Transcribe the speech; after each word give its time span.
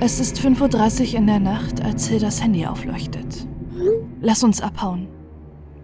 Es 0.00 0.20
ist 0.20 0.38
5.30 0.38 1.08
Uhr 1.08 1.18
in 1.18 1.26
der 1.26 1.40
Nacht, 1.40 1.82
als 1.82 2.06
Hildas 2.06 2.40
Handy 2.40 2.64
aufleuchtet. 2.64 3.48
Lass 4.20 4.44
uns 4.44 4.60
abhauen, 4.60 5.08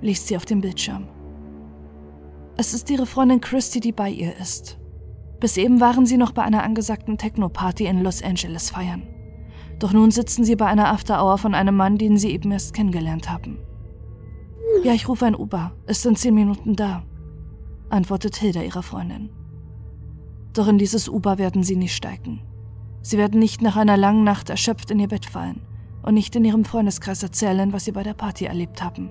liest 0.03 0.29
sie 0.29 0.37
auf 0.37 0.45
dem 0.45 0.61
Bildschirm. 0.61 1.09
Es 2.57 2.75
ist 2.75 2.89
ihre 2.91 3.07
Freundin 3.07 3.41
Christy, 3.41 3.81
die 3.81 3.91
bei 3.91 4.09
ihr 4.09 4.37
ist. 4.37 4.79
Bis 5.41 5.57
eben 5.57 5.81
waren 5.81 6.07
sie 6.07 6.17
noch 6.17 6.31
bei 6.31 6.43
einer 6.43 6.63
angesagten 6.63 7.19
Techno-Party 7.19 7.87
in 7.87 8.05
Los 8.05 8.23
Angeles 8.23 8.71
feiern. 8.71 9.03
Doch 9.81 9.93
nun 9.93 10.13
sitzen 10.13 10.45
sie 10.45 10.55
bei 10.55 10.67
einer 10.67 10.93
After-Hour 10.93 11.39
von 11.39 11.53
einem 11.57 11.75
Mann, 11.75 11.99
den 11.99 12.17
sie 12.17 12.31
eben 12.31 12.53
erst 12.53 12.73
kennengelernt 12.73 13.29
haben. 13.29 13.59
Ja, 14.85 14.93
ich 14.93 15.09
rufe 15.09 15.27
ein 15.27 15.35
Uber. 15.35 15.73
Es 15.87 16.03
sind 16.03 16.21
zehn 16.21 16.37
Minuten 16.37 16.77
da, 16.77 17.03
antwortet 17.91 18.37
Hilda 18.37 18.63
ihrer 18.63 18.85
Freundin. 18.85 19.31
Doch 20.53 20.69
in 20.69 20.79
dieses 20.79 21.09
Uber 21.09 21.37
werden 21.39 21.65
sie 21.65 21.75
nicht 21.75 21.97
steigen. 21.97 22.43
Sie 23.05 23.19
werden 23.19 23.39
nicht 23.39 23.61
nach 23.61 23.77
einer 23.77 23.99
langen 23.99 24.25
Nacht 24.25 24.49
erschöpft 24.49 24.91
in 24.91 24.99
ihr 24.99 25.09
Bett 25.09 25.27
fallen 25.27 25.61
und 26.03 26.15
nicht 26.15 26.35
in 26.37 26.45
ihrem 26.45 26.65
Freundeskreis 26.65 27.23
erzählen, 27.23 27.71
was 27.75 27.85
sie 27.85 27.93
bei 27.93 28.03
der 28.03 28.15
Party 28.15 28.47
erlebt 28.47 28.83
haben. 28.83 29.11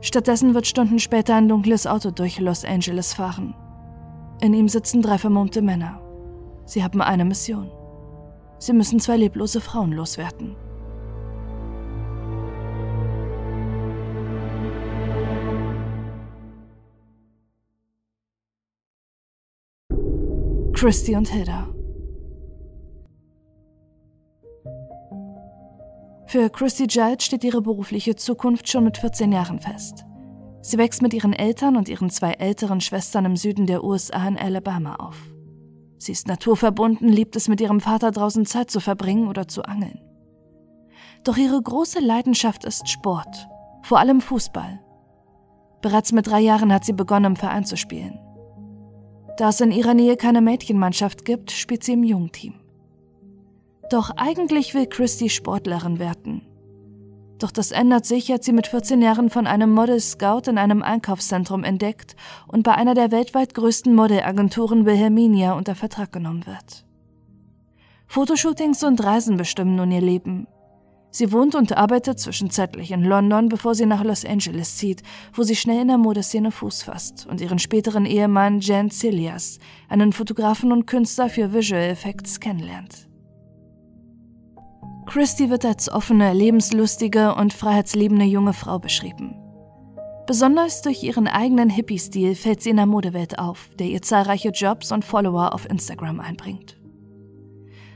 Stattdessen 0.00 0.52
wird 0.52 0.66
Stunden 0.66 0.98
später 0.98 1.36
ein 1.36 1.48
dunkles 1.48 1.86
Auto 1.86 2.10
durch 2.10 2.40
Los 2.40 2.64
Angeles 2.64 3.14
fahren. 3.14 3.54
In 4.40 4.52
ihm 4.52 4.68
sitzen 4.68 5.00
drei 5.00 5.16
vermummte 5.16 5.62
Männer. 5.62 6.00
Sie 6.64 6.82
haben 6.82 7.00
eine 7.00 7.24
Mission. 7.24 7.70
Sie 8.58 8.72
müssen 8.72 8.98
zwei 8.98 9.16
leblose 9.16 9.60
Frauen 9.60 9.92
loswerden. 9.92 10.56
Christy 20.74 21.14
und 21.14 21.28
Hilda. 21.28 21.75
Für 26.36 26.50
Christy 26.50 26.84
Judd 26.86 27.22
steht 27.22 27.44
ihre 27.44 27.62
berufliche 27.62 28.14
Zukunft 28.14 28.68
schon 28.68 28.84
mit 28.84 28.98
14 28.98 29.32
Jahren 29.32 29.58
fest. 29.58 30.04
Sie 30.60 30.76
wächst 30.76 31.00
mit 31.00 31.14
ihren 31.14 31.32
Eltern 31.32 31.76
und 31.76 31.88
ihren 31.88 32.10
zwei 32.10 32.32
älteren 32.32 32.82
Schwestern 32.82 33.24
im 33.24 33.36
Süden 33.36 33.66
der 33.66 33.82
USA 33.82 34.28
in 34.28 34.36
Alabama 34.36 34.96
auf. 34.96 35.16
Sie 35.96 36.12
ist 36.12 36.28
naturverbunden, 36.28 37.08
liebt 37.08 37.36
es 37.36 37.48
mit 37.48 37.62
ihrem 37.62 37.80
Vater 37.80 38.10
draußen 38.10 38.44
Zeit 38.44 38.70
zu 38.70 38.80
verbringen 38.80 39.28
oder 39.28 39.48
zu 39.48 39.62
angeln. 39.62 39.98
Doch 41.24 41.38
ihre 41.38 41.58
große 41.58 42.00
Leidenschaft 42.00 42.66
ist 42.66 42.86
Sport, 42.86 43.48
vor 43.80 43.98
allem 43.98 44.20
Fußball. 44.20 44.78
Bereits 45.80 46.12
mit 46.12 46.26
drei 46.26 46.40
Jahren 46.40 46.70
hat 46.70 46.84
sie 46.84 46.92
begonnen, 46.92 47.32
im 47.32 47.36
Verein 47.36 47.64
zu 47.64 47.78
spielen. 47.78 48.20
Da 49.38 49.48
es 49.48 49.62
in 49.62 49.72
ihrer 49.72 49.94
Nähe 49.94 50.18
keine 50.18 50.42
Mädchenmannschaft 50.42 51.24
gibt, 51.24 51.50
spielt 51.50 51.82
sie 51.82 51.94
im 51.94 52.04
Jungteam. 52.04 52.65
Doch 53.90 54.10
eigentlich 54.16 54.74
will 54.74 54.86
Christy 54.86 55.28
Sportlerin 55.28 55.98
werden. 55.98 56.42
Doch 57.38 57.50
das 57.50 57.70
ändert 57.70 58.06
sich, 58.06 58.32
als 58.32 58.46
sie 58.46 58.52
mit 58.52 58.66
14 58.66 59.02
Jahren 59.02 59.30
von 59.30 59.46
einem 59.46 59.70
Model 59.70 60.00
Scout 60.00 60.48
in 60.48 60.58
einem 60.58 60.82
Einkaufszentrum 60.82 61.64
entdeckt 61.64 62.16
und 62.48 62.62
bei 62.62 62.74
einer 62.74 62.94
der 62.94 63.10
weltweit 63.10 63.54
größten 63.54 63.94
Modelagenturen 63.94 64.86
Wilhelminia 64.86 65.52
unter 65.52 65.74
Vertrag 65.74 66.12
genommen 66.12 66.46
wird. 66.46 66.86
Fotoshootings 68.06 68.82
und 68.84 69.04
Reisen 69.04 69.36
bestimmen 69.36 69.76
nun 69.76 69.90
ihr 69.90 70.00
Leben. 70.00 70.46
Sie 71.10 71.32
wohnt 71.32 71.54
und 71.54 71.76
arbeitet 71.76 72.18
zwischenzeitlich 72.18 72.90
in 72.90 73.02
London, 73.02 73.48
bevor 73.48 73.74
sie 73.74 73.86
nach 73.86 74.04
Los 74.04 74.24
Angeles 74.24 74.76
zieht, 74.76 75.02
wo 75.32 75.42
sie 75.42 75.56
schnell 75.56 75.82
in 75.82 75.88
der 75.88 75.98
Modeszene 75.98 76.50
Fuß 76.50 76.82
fasst 76.82 77.26
und 77.26 77.40
ihren 77.40 77.58
späteren 77.58 78.06
Ehemann 78.06 78.60
Jan 78.60 78.90
Cilias, 78.90 79.58
einen 79.88 80.12
Fotografen 80.12 80.72
und 80.72 80.86
Künstler 80.86 81.28
für 81.28 81.52
Visual 81.52 81.82
Effects, 81.82 82.40
kennenlernt. 82.40 83.05
Christy 85.06 85.50
wird 85.50 85.64
als 85.64 85.90
offene, 85.90 86.32
lebenslustige 86.34 87.34
und 87.34 87.52
freiheitsliebende 87.52 88.24
junge 88.24 88.52
Frau 88.52 88.78
beschrieben. 88.78 89.36
Besonders 90.26 90.82
durch 90.82 91.04
ihren 91.04 91.28
eigenen 91.28 91.70
Hippie-Stil 91.70 92.34
fällt 92.34 92.60
sie 92.60 92.70
in 92.70 92.76
der 92.76 92.86
Modewelt 92.86 93.38
auf, 93.38 93.70
der 93.78 93.86
ihr 93.86 94.02
zahlreiche 94.02 94.48
Jobs 94.48 94.90
und 94.90 95.04
Follower 95.04 95.54
auf 95.54 95.70
Instagram 95.70 96.18
einbringt. 96.18 96.76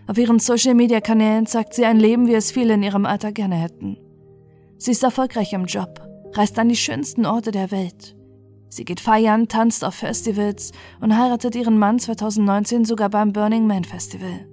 Auf 0.06 0.16
ihren 0.16 0.38
Social-Media-Kanälen 0.38 1.46
zeigt 1.46 1.74
sie 1.74 1.84
ein 1.84 1.98
Leben, 1.98 2.28
wie 2.28 2.34
es 2.34 2.52
viele 2.52 2.74
in 2.74 2.82
ihrem 2.84 3.04
Alter 3.04 3.32
gerne 3.32 3.56
hätten. 3.56 3.98
Sie 4.78 4.92
ist 4.92 5.02
erfolgreich 5.02 5.52
im 5.52 5.66
Job, 5.66 6.00
reist 6.32 6.58
an 6.58 6.68
die 6.68 6.76
schönsten 6.76 7.26
Orte 7.26 7.50
der 7.50 7.70
Welt. 7.72 8.16
Sie 8.68 8.84
geht 8.84 9.00
feiern, 9.00 9.48
tanzt 9.48 9.84
auf 9.84 9.96
Festivals 9.96 10.70
und 11.00 11.16
heiratet 11.16 11.56
ihren 11.56 11.78
Mann 11.78 11.98
2019 11.98 12.84
sogar 12.84 13.10
beim 13.10 13.32
Burning 13.32 13.66
Man 13.66 13.84
Festival. 13.84 14.49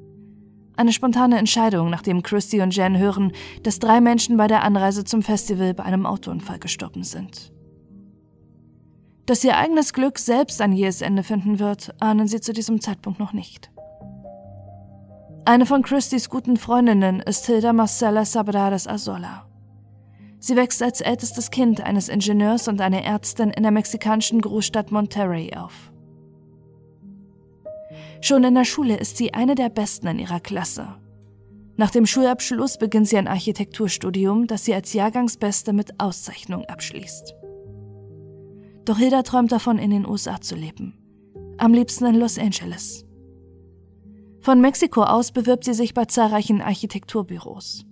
Eine 0.77 0.93
spontane 0.93 1.39
Entscheidung, 1.39 1.89
nachdem 1.89 2.21
Christy 2.21 2.61
und 2.61 2.75
Jen 2.75 2.97
hören, 2.99 3.31
dass 3.63 3.79
drei 3.79 3.99
Menschen 3.99 4.37
bei 4.37 4.45
der 4.45 4.63
Anreise 4.63 5.03
zum 5.03 5.23
Festival 5.23 5.73
bei 5.73 5.83
einem 5.83 6.05
Autounfall 6.05 6.59
gestorben 6.59 7.03
sind. 7.03 7.51
Dass 9.25 9.43
ihr 9.43 9.57
eigenes 9.57 9.91
Glück 9.91 10.19
selbst 10.19 10.61
ein 10.61 10.71
jähes 10.71 11.01
Ende 11.01 11.23
finden 11.23 11.59
wird, 11.59 11.95
ahnen 11.99 12.27
sie 12.27 12.41
zu 12.41 12.53
diesem 12.53 12.79
Zeitpunkt 12.79 13.19
noch 13.19 13.33
nicht. 13.33 13.71
Eine 15.45 15.65
von 15.65 15.81
Christys 15.81 16.29
guten 16.29 16.57
Freundinnen 16.57 17.21
ist 17.21 17.47
Hilda 17.47 17.73
Marcela 17.73 18.23
Sabrades 18.23 18.87
Azola. 18.87 19.47
Sie 20.39 20.55
wächst 20.55 20.83
als 20.83 21.01
ältestes 21.01 21.49
Kind 21.49 21.81
eines 21.81 22.07
Ingenieurs 22.07 22.67
und 22.67 22.81
einer 22.81 23.03
Ärztin 23.03 23.49
in 23.49 23.63
der 23.63 23.71
mexikanischen 23.71 24.41
Großstadt 24.41 24.91
Monterrey 24.91 25.55
auf. 25.55 25.91
Schon 28.21 28.43
in 28.43 28.55
der 28.55 28.65
Schule 28.65 28.97
ist 28.97 29.17
sie 29.17 29.33
eine 29.33 29.55
der 29.55 29.69
Besten 29.69 30.07
in 30.07 30.19
ihrer 30.19 30.39
Klasse. 30.39 30.95
Nach 31.75 31.91
dem 31.91 32.07
Schulabschluss 32.07 32.77
beginnt 32.77 33.07
sie 33.07 33.17
ein 33.17 33.27
Architekturstudium, 33.27 34.47
das 34.47 34.65
sie 34.65 34.73
als 34.73 34.93
Jahrgangsbeste 34.93 35.73
mit 35.73 35.99
Auszeichnung 35.99 36.65
abschließt. 36.65 37.35
Doch 38.85 38.97
Hilda 38.97 39.21
träumt 39.21 39.51
davon, 39.51 39.77
in 39.77 39.91
den 39.91 40.07
USA 40.07 40.41
zu 40.41 40.55
leben. 40.55 40.97
Am 41.57 41.73
liebsten 41.73 42.05
in 42.05 42.15
Los 42.15 42.39
Angeles. 42.39 43.05
Von 44.41 44.61
Mexiko 44.61 45.03
aus 45.03 45.31
bewirbt 45.31 45.65
sie 45.65 45.73
sich 45.73 45.93
bei 45.93 46.05
zahlreichen 46.05 46.61
Architekturbüros. 46.61 47.85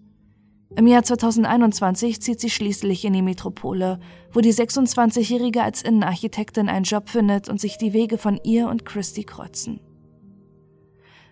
Im 0.76 0.88
Jahr 0.88 1.04
2021 1.04 2.22
zieht 2.22 2.40
sie 2.40 2.50
schließlich 2.50 3.06
in 3.06 3.14
die 3.14 3.22
Metropole, 3.22 4.00
wo 4.32 4.42
die 4.42 4.54
26-Jährige 4.54 5.62
als 5.62 5.84
Innenarchitektin 5.84 6.70
einen 6.70 6.86
Job 6.86 7.10
findet 7.10 7.50
und 7.50 7.62
sich 7.62 7.78
die 7.78 7.94
Wege 7.94 8.18
von 8.18 8.40
ihr 8.44 8.68
und 8.68 8.84
Christy 8.84 9.24
kreuzen. 9.24 9.80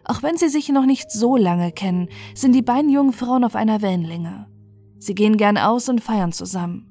Auch 0.05 0.21
wenn 0.21 0.37
sie 0.37 0.49
sich 0.49 0.69
noch 0.69 0.85
nicht 0.85 1.11
so 1.11 1.37
lange 1.37 1.71
kennen, 1.71 2.09
sind 2.35 2.53
die 2.53 2.61
beiden 2.61 2.89
jungen 2.89 3.13
Frauen 3.13 3.43
auf 3.43 3.55
einer 3.55 3.81
Wellenlänge. 3.81 4.47
Sie 4.99 5.15
gehen 5.15 5.37
gern 5.37 5.57
aus 5.57 5.89
und 5.89 6.01
feiern 6.01 6.31
zusammen. 6.31 6.89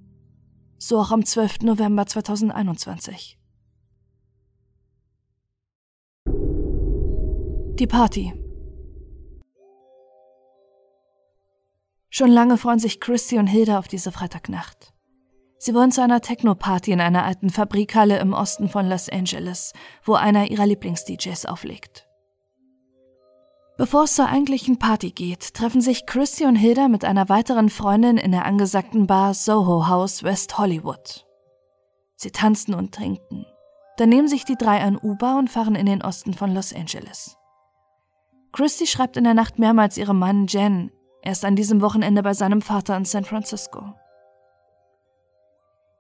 So 0.79 0.99
auch 0.99 1.13
am 1.13 1.25
12. 1.25 1.61
November 1.63 2.07
2021. 2.07 3.39
Die 7.79 7.87
Party. 7.87 8.33
Schon 12.11 12.31
lange 12.31 12.59
freuen 12.59 12.79
sich 12.79 13.01
Christy 13.01 13.39
und 13.39 13.47
Hilda 13.47 13.79
auf 13.79 13.89
diese 13.89 14.13
Freitagnacht. 14.13 14.93
Sie 15.59 15.75
wollen 15.75 15.93
zu 15.93 16.03
einer 16.03 16.21
Techno-Party 16.21 16.93
in 16.93 17.01
einer 17.01 17.25
alten 17.25 17.49
Fabrikhalle 17.49 18.19
im 18.19 18.33
Osten 18.33 18.69
von 18.69 18.89
Los 18.89 19.09
Angeles, 19.09 19.73
wo 20.05 20.15
einer 20.15 20.51
ihrer 20.51 20.67
Lieblings-DJs 20.67 21.47
auflegt. 21.47 22.09
Bevor 23.83 24.05
es 24.05 24.15
zur 24.15 24.29
eigentlichen 24.29 24.79
Party 24.79 25.11
geht, 25.11 25.55
treffen 25.55 25.81
sich 25.81 26.07
Christy 26.07 26.45
und 26.45 26.55
Hilda 26.55 26.87
mit 26.87 27.05
einer 27.05 27.29
weiteren 27.29 27.69
Freundin 27.69 28.17
in 28.17 28.31
der 28.31 28.45
angesagten 28.45 29.09
Bar 29.09 29.35
Soho 29.35 29.89
House 29.89 30.23
West 30.23 30.57
Hollywood. 30.57 31.27
Sie 32.15 32.31
tanzen 32.31 32.75
und 32.75 32.95
trinken. 32.95 33.45
Dann 33.97 34.11
nehmen 34.11 34.29
sich 34.29 34.45
die 34.45 34.55
drei 34.55 34.79
ein 34.79 34.97
Uber 34.97 35.37
und 35.37 35.51
fahren 35.51 35.75
in 35.75 35.87
den 35.87 36.01
Osten 36.01 36.33
von 36.33 36.55
Los 36.55 36.73
Angeles. 36.73 37.37
Christy 38.53 38.87
schreibt 38.87 39.17
in 39.17 39.25
der 39.25 39.35
Nacht 39.35 39.59
mehrmals 39.59 39.99
ihrem 39.99 40.21
Mann 40.21 40.47
Jen. 40.47 40.93
Er 41.21 41.33
ist 41.33 41.45
an 41.45 41.57
diesem 41.57 41.81
Wochenende 41.81 42.23
bei 42.23 42.35
seinem 42.35 42.63
Vater 42.63 42.97
in 42.97 43.05
San 43.05 43.25
Francisco. 43.25 43.95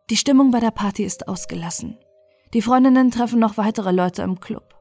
Die 0.09 0.17
Stimmung 0.17 0.53
bei 0.53 0.61
der 0.61 0.71
Party 0.71 1.03
ist 1.03 1.27
ausgelassen. 1.27 1.99
Die 2.55 2.63
Freundinnen 2.63 3.11
treffen 3.11 3.41
noch 3.41 3.57
weitere 3.57 3.91
Leute 3.91 4.23
im 4.23 4.39
Club. 4.39 4.73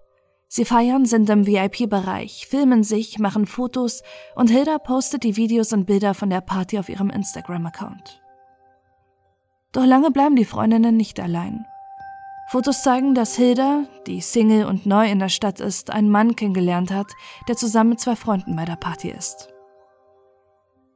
Sie 0.53 0.65
feiern, 0.65 1.06
sind 1.06 1.30
im 1.30 1.48
VIP-Bereich, 1.48 2.45
filmen 2.45 2.83
sich, 2.83 3.19
machen 3.19 3.45
Fotos 3.45 4.03
und 4.36 4.50
Hilda 4.50 4.80
postet 4.80 5.24
die 5.24 5.38
Videos 5.38 5.71
und 5.71 5.86
Bilder 5.86 6.13
von 6.13 6.30
der 6.30 6.42
Party 6.42 6.77
auf 6.77 6.89
ihrem 6.89 7.09
Instagram-Account. 7.09 8.21
Doch 9.71 9.86
lange 9.86 10.12
bleiben 10.12 10.36
die 10.36 10.44
Freundinnen 10.44 10.98
nicht 10.98 11.21
allein. 11.21 11.65
Fotos 12.50 12.83
zeigen, 12.83 13.15
dass 13.15 13.38
Hilda, 13.38 13.86
die 14.07 14.19
Single 14.19 14.65
und 14.65 14.86
neu 14.86 15.09
in 15.09 15.19
der 15.19 15.30
Stadt 15.30 15.62
ist, 15.62 15.89
einen 15.89 16.09
Mann 16.09 16.36
kennengelernt 16.36 16.92
hat, 16.92 17.07
der 17.47 17.56
zusammen 17.56 17.92
mit 17.92 18.01
zwei 18.01 18.18
Freunden 18.18 18.54
bei 18.57 18.65
der 18.65 18.75
Party 18.75 19.09
ist. 19.09 19.47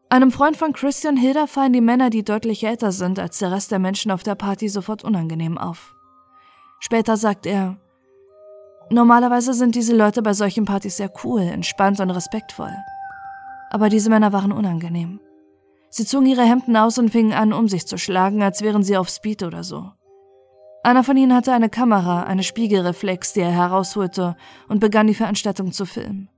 Einem 0.10 0.34
Freund 0.34 0.58
von 0.58 0.74
Christian 0.74 1.16
Hilda 1.16 1.48
fallen 1.48 1.72
die 1.72 1.80
Männer, 1.80 2.10
die 2.10 2.26
deutlich 2.26 2.66
älter 2.66 2.92
sind 2.92 3.20
als 3.20 3.38
der 3.40 3.54
Rest 3.54 3.72
der 3.72 3.80
Menschen 3.80 4.12
auf 4.12 4.24
der 4.24 4.36
Party, 4.36 4.68
sofort 4.68 5.06
unangenehm 5.06 5.58
auf. 5.58 5.96
Später 6.82 7.16
sagt 7.16 7.46
er, 7.46 7.78
Normalerweise 8.90 9.54
sind 9.54 9.76
diese 9.76 9.96
Leute 9.96 10.22
bei 10.22 10.34
solchen 10.34 10.66
Partys 10.66 10.98
sehr 10.98 11.12
cool, 11.24 11.42
entspannt 11.42 12.00
und 12.00 12.12
respektvoll. 12.12 12.74
Aber 13.72 13.90
diese 13.90 14.10
Männer 14.10 14.32
waren 14.32 14.52
unangenehm. 14.52 15.20
Sie 15.90 16.06
zogen 16.06 16.28
ihre 16.28 16.44
Hemden 16.44 16.76
aus 16.76 16.98
und 16.98 17.10
fingen 17.10 17.34
an, 17.34 17.54
um 17.54 17.68
sich 17.68 17.88
zu 17.88 17.98
schlagen, 17.98 18.44
als 18.44 18.62
wären 18.62 18.84
sie 18.84 18.98
auf 18.98 19.10
Speed 19.10 19.44
oder 19.44 19.64
so. 19.64 19.92
Einer 20.84 21.04
von 21.04 21.18
ihnen 21.18 21.34
hatte 21.34 21.52
eine 21.52 21.70
Kamera, 21.70 22.24
eine 22.24 22.44
Spiegelreflex, 22.44 23.34
die 23.34 23.40
er 23.40 23.52
herausholte 23.52 24.36
und 24.68 24.80
begann 24.80 25.08
die 25.08 25.16
Veranstaltung 25.16 25.72
zu 25.72 25.86
filmen. 25.86 26.30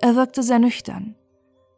Er 0.00 0.16
wirkte 0.16 0.42
sehr 0.42 0.58
nüchtern. 0.58 1.14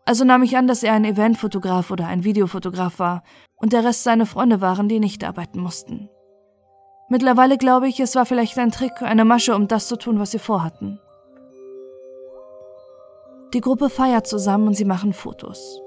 Also 0.05 0.25
nahm 0.25 0.45
ich 0.45 0.57
an, 0.57 0.69
dass 0.69 0.83
er 0.83 0.93
ein 0.93 1.05
Eventfotograf 1.05 1.91
oder 1.91 2.07
ein 2.07 2.23
Videofotograf 2.23 3.01
war 3.01 3.25
und 3.57 3.73
der 3.73 3.85
Rest 3.85 4.05
seine 4.05 4.27
Freunde 4.27 4.61
waren, 4.61 4.89
die 4.89 5.01
nicht 5.01 5.25
arbeiten 5.25 5.61
mussten. 5.61 6.09
Mittlerweile 7.13 7.59
glaube 7.59 7.89
ich, 7.89 8.01
es 8.01 8.15
war 8.15 8.25
vielleicht 8.25 8.59
ein 8.59 8.71
Trick, 8.71 9.03
eine 9.03 9.27
Masche, 9.27 9.55
um 9.55 9.69
das 9.69 9.87
zu 9.87 9.97
tun, 9.97 10.19
was 10.19 10.31
sie 10.31 10.39
vorhatten. 10.39 10.99
Die 13.53 13.61
Gruppe 13.61 13.91
feiert 13.91 14.27
zusammen 14.27 14.69
und 14.69 14.77
sie 14.77 14.87
machen 14.87 15.13
Fotos. 15.13 15.79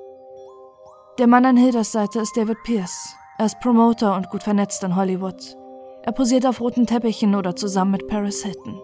Der 1.18 1.26
Mann 1.26 1.48
an 1.48 1.58
Hildas 1.58 1.92
Seite 1.92 2.20
ist 2.20 2.38
David 2.38 2.58
Pierce. 2.64 3.16
Er 3.40 3.48
ist 3.48 3.60
Promoter 3.60 4.16
und 4.16 4.30
gut 4.30 4.44
vernetzt 4.44 4.84
in 4.84 4.96
Hollywood. 4.96 5.58
Er 6.04 6.12
posiert 6.12 6.46
auf 6.46 6.62
roten 6.62 6.86
Teppichen 6.86 7.34
oder 7.34 7.56
zusammen 7.56 7.94
mit 7.94 8.08
Paris 8.08 8.44
Hilton. 8.44 8.80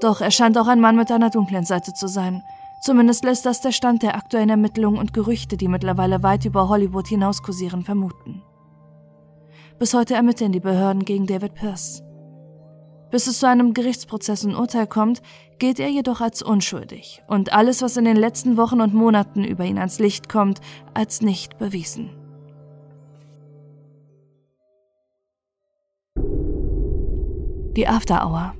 Doch 0.00 0.20
er 0.20 0.30
scheint 0.30 0.56
auch 0.56 0.68
ein 0.68 0.80
Mann 0.80 0.94
mit 0.94 1.10
einer 1.10 1.30
dunklen 1.30 1.64
Seite 1.64 1.94
zu 1.94 2.06
sein. 2.06 2.44
Zumindest 2.80 3.24
lässt 3.24 3.44
das 3.44 3.60
der 3.60 3.72
Stand 3.72 4.04
der 4.04 4.14
aktuellen 4.14 4.50
Ermittlungen 4.50 5.00
und 5.00 5.14
Gerüchte, 5.14 5.56
die 5.56 5.66
mittlerweile 5.66 6.22
weit 6.22 6.44
über 6.44 6.68
Hollywood 6.68 7.08
hinaus 7.08 7.42
kursieren, 7.42 7.82
vermuten. 7.82 8.39
Bis 9.80 9.94
heute 9.94 10.12
ermitteln 10.12 10.52
die 10.52 10.60
Behörden 10.60 11.06
gegen 11.06 11.26
David 11.26 11.54
Pierce. 11.54 12.02
Bis 13.10 13.26
es 13.26 13.38
zu 13.38 13.48
einem 13.48 13.72
Gerichtsprozess 13.72 14.44
und 14.44 14.54
Urteil 14.54 14.86
kommt, 14.86 15.22
gilt 15.58 15.80
er 15.80 15.88
jedoch 15.88 16.20
als 16.20 16.42
unschuldig 16.42 17.22
und 17.28 17.54
alles, 17.54 17.80
was 17.80 17.96
in 17.96 18.04
den 18.04 18.18
letzten 18.18 18.58
Wochen 18.58 18.82
und 18.82 18.92
Monaten 18.92 19.42
über 19.42 19.64
ihn 19.64 19.78
ans 19.78 19.98
Licht 19.98 20.28
kommt, 20.28 20.60
als 20.92 21.22
nicht 21.22 21.56
bewiesen. 21.56 22.10
Die 27.74 27.88
After 27.88 28.26
Hour. 28.26 28.54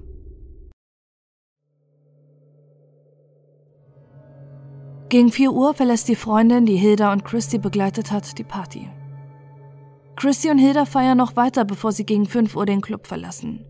Gegen 5.11 5.31
4 5.31 5.53
Uhr 5.53 5.75
verlässt 5.75 6.09
die 6.09 6.17
Freundin, 6.17 6.65
die 6.65 6.77
Hilda 6.77 7.13
und 7.13 7.27
Christy 7.27 7.59
begleitet 7.59 8.11
hat, 8.11 8.39
die 8.39 8.45
Party. 8.45 8.89
Christy 10.21 10.51
und 10.51 10.59
Hilda 10.59 10.85
feiern 10.85 11.17
noch 11.17 11.35
weiter, 11.35 11.65
bevor 11.65 11.93
sie 11.93 12.05
gegen 12.05 12.27
5 12.27 12.55
Uhr 12.55 12.67
den 12.67 12.83
Club 12.83 13.07
verlassen. 13.07 13.65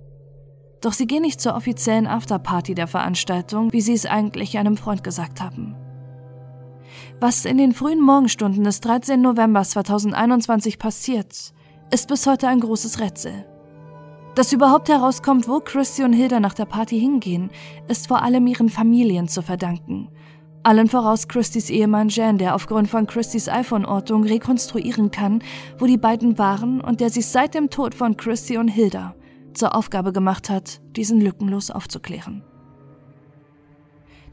Doch 0.80 0.92
sie 0.92 1.06
gehen 1.06 1.22
nicht 1.22 1.40
zur 1.40 1.54
offiziellen 1.54 2.08
Afterparty 2.08 2.74
der 2.74 2.88
Veranstaltung, 2.88 3.72
wie 3.72 3.80
sie 3.80 3.92
es 3.92 4.04
eigentlich 4.04 4.58
einem 4.58 4.76
Freund 4.76 5.04
gesagt 5.04 5.40
haben. 5.40 5.76
Was 7.20 7.44
in 7.44 7.56
den 7.56 7.72
frühen 7.72 8.00
Morgenstunden 8.00 8.64
des 8.64 8.80
13. 8.80 9.20
November 9.20 9.62
2021 9.62 10.80
passiert, 10.80 11.52
ist 11.92 12.08
bis 12.08 12.26
heute 12.26 12.48
ein 12.48 12.58
großes 12.58 12.98
Rätsel. 12.98 13.46
Dass 14.34 14.52
überhaupt 14.52 14.88
herauskommt, 14.88 15.46
wo 15.46 15.60
Christy 15.60 16.02
und 16.02 16.14
Hilda 16.14 16.40
nach 16.40 16.54
der 16.54 16.64
Party 16.64 16.98
hingehen, 16.98 17.50
ist 17.86 18.08
vor 18.08 18.22
allem 18.22 18.48
ihren 18.48 18.70
Familien 18.70 19.28
zu 19.28 19.42
verdanken 19.42 20.08
allen 20.62 20.88
voraus 20.88 21.28
Christys 21.28 21.70
Ehemann 21.70 22.08
Jan, 22.08 22.38
der 22.38 22.54
aufgrund 22.54 22.88
von 22.88 23.06
Christys 23.06 23.48
iPhone-Ortung 23.48 24.24
rekonstruieren 24.24 25.10
kann, 25.10 25.42
wo 25.78 25.86
die 25.86 25.96
beiden 25.96 26.38
waren 26.38 26.80
und 26.80 27.00
der 27.00 27.10
sich 27.10 27.26
seit 27.26 27.54
dem 27.54 27.70
Tod 27.70 27.94
von 27.94 28.16
Christy 28.16 28.58
und 28.58 28.68
Hilda 28.68 29.14
zur 29.54 29.74
Aufgabe 29.74 30.12
gemacht 30.12 30.50
hat, 30.50 30.80
diesen 30.96 31.20
lückenlos 31.20 31.70
aufzuklären. 31.70 32.42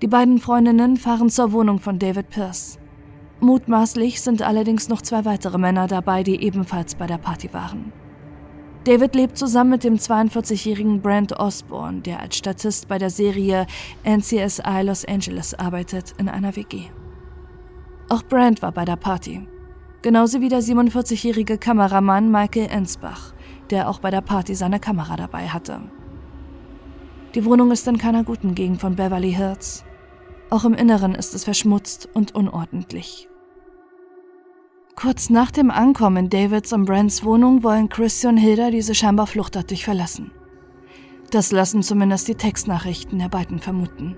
Die 0.02 0.08
beiden 0.08 0.38
Freundinnen 0.38 0.98
fahren 0.98 1.30
zur 1.30 1.52
Wohnung 1.52 1.80
von 1.80 1.98
David 1.98 2.30
Pierce. 2.30 2.78
Mutmaßlich 3.40 4.22
sind 4.22 4.42
allerdings 4.42 4.90
noch 4.90 5.02
zwei 5.02 5.26
weitere 5.26 5.58
Männer 5.58 5.88
dabei, 5.88 6.24
die 6.24 6.44
ebenfalls 6.44 6.96
bei 6.96 7.08
der 7.08 7.18
Party 7.18 7.54
waren. 7.54 7.94
David 8.88 9.16
lebt 9.16 9.38
zusammen 9.38 9.72
mit 9.72 9.84
dem 9.84 9.98
42-jährigen 9.98 11.02
Brent 11.02 11.38
Osborne, 11.38 12.00
der 12.00 12.22
als 12.22 12.38
Statist 12.38 12.88
bei 12.88 12.98
der 12.98 13.10
Serie 13.10 13.68
NCSI 14.06 14.82
Los 14.82 15.04
Angeles 15.04 15.54
arbeitet, 15.54 16.14
in 16.18 16.30
einer 16.30 16.56
WG. 16.56 16.84
Auch 18.08 18.24
Brent 18.24 18.62
war 18.62 18.72
bei 18.72 18.86
der 18.86 18.96
Party, 18.96 19.46
genauso 20.02 20.40
wie 20.40 20.48
der 20.48 20.62
47-jährige 20.62 21.58
Kameramann 21.58 22.32
Michael 22.32 22.70
Ensbach, 22.70 23.34
der 23.72 23.90
auch 23.90 24.00
bei 24.00 24.10
der 24.10 24.22
Party 24.22 24.56
seine 24.56 24.80
Kamera 24.80 25.18
dabei 25.18 25.50
hatte. 25.50 25.82
Die 27.36 27.44
Wohnung 27.44 27.72
ist 27.72 27.86
in 27.90 27.98
keiner 27.98 28.24
guten 28.24 28.56
Gegend 28.56 28.80
von 28.80 28.96
Beverly 28.96 29.34
Hills. 29.34 29.84
Auch 30.50 30.64
im 30.64 30.74
Inneren 30.74 31.14
ist 31.14 31.36
es 31.36 31.44
verschmutzt 31.44 32.08
und 32.14 32.36
unordentlich. 32.36 33.28
Kurz 35.00 35.30
nach 35.30 35.52
dem 35.52 35.70
Ankommen 35.70 36.26
in 36.26 36.30
Davids 36.32 36.74
und 36.74 36.86
Brents 36.86 37.24
Wohnung 37.24 37.62
wollen 37.62 37.88
Christy 37.88 38.26
und 38.26 38.38
Hilda 38.38 38.72
diese 38.72 38.96
scheinbar 38.96 39.28
fluchtartig 39.28 39.86
verlassen. 39.86 40.32
Das 41.30 41.52
lassen 41.52 41.84
zumindest 41.84 42.28
die 42.28 42.34
Textnachrichten 42.34 43.20
der 43.20 43.30
beiden 43.30 43.60
vermuten. 43.60 44.18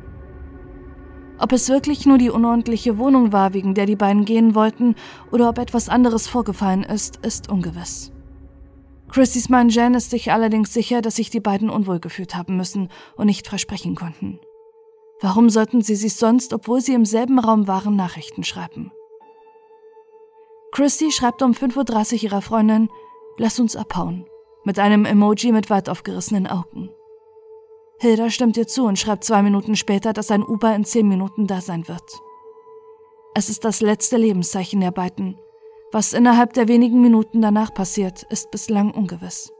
Ob 1.37 1.51
es 1.51 1.67
wirklich 1.67 2.05
nur 2.05 2.17
die 2.17 2.29
unordentliche 2.29 2.97
Wohnung 2.97 3.33
war, 3.33 3.53
wegen 3.53 3.73
der 3.73 3.87
die 3.87 3.97
beiden 3.97 4.23
gehen 4.23 4.55
wollten, 4.55 4.95
oder 5.33 5.49
ob 5.49 5.57
etwas 5.57 5.89
anderes 5.89 6.29
vorgefallen 6.29 6.83
ist, 6.83 7.17
ist 7.25 7.49
ungewiss. 7.49 8.13
Christys 9.09 9.49
Mann 9.49 9.67
Jan 9.67 9.95
ist 9.95 10.11
sich 10.11 10.31
allerdings 10.31 10.73
sicher, 10.73 11.01
dass 11.01 11.17
sich 11.17 11.29
die 11.29 11.41
beiden 11.41 11.69
unwohl 11.69 11.99
gefühlt 11.99 12.37
haben 12.37 12.55
müssen 12.55 12.87
und 13.17 13.25
nicht 13.25 13.49
versprechen 13.49 13.95
konnten. 13.95 14.39
Warum 15.19 15.49
sollten 15.49 15.81
sie 15.81 15.95
sich 15.95 16.15
sonst, 16.15 16.53
obwohl 16.53 16.79
sie 16.79 16.93
im 16.93 17.03
selben 17.03 17.37
Raum 17.37 17.67
waren, 17.67 17.97
Nachrichten 17.97 18.45
schreiben? 18.45 18.93
Christy 20.71 21.12
schreibt 21.12 21.42
um 21.42 21.51
5.30 21.51 22.13
Uhr 22.13 22.24
ihrer 22.24 22.42
Freundin, 22.42 22.89
lass 23.38 23.60
uns 23.60 23.75
abhauen, 23.75 24.25
mit 24.63 24.80
einem 24.80 25.06
Emoji 25.06 25.51
mit 25.51 25.69
weit 25.69 25.89
aufgerissenen 25.89 26.48
Augen. 26.48 26.89
Hilda 28.00 28.30
stimmt 28.30 28.56
ihr 28.56 28.68
zu 28.68 28.86
und 28.86 28.98
schreibt 28.98 29.24
zwei 29.24 29.42
Minuten 29.42 29.75
später, 29.75 30.13
dass 30.13 30.31
ein 30.31 30.44
Uber 30.44 30.74
in 30.74 30.86
zehn 30.86 31.07
Minuten 31.07 31.48
da 31.48 31.60
sein 31.60 31.88
wird. 31.88 32.04
Es 33.36 33.50
ist 33.50 33.66
das 33.66 33.81
letzte 33.81 34.18
Lebenszeichen 34.18 34.80
der 34.80 34.92
beiden. 34.92 35.38
Was 35.92 36.13
innerhalb 36.13 36.54
der 36.54 36.68
wenigen 36.68 37.01
Minuten 37.01 37.42
danach 37.42 37.74
passiert, 37.74 38.24
ist 38.30 38.51
bislang 38.51 38.92
ungewiss. 38.92 39.51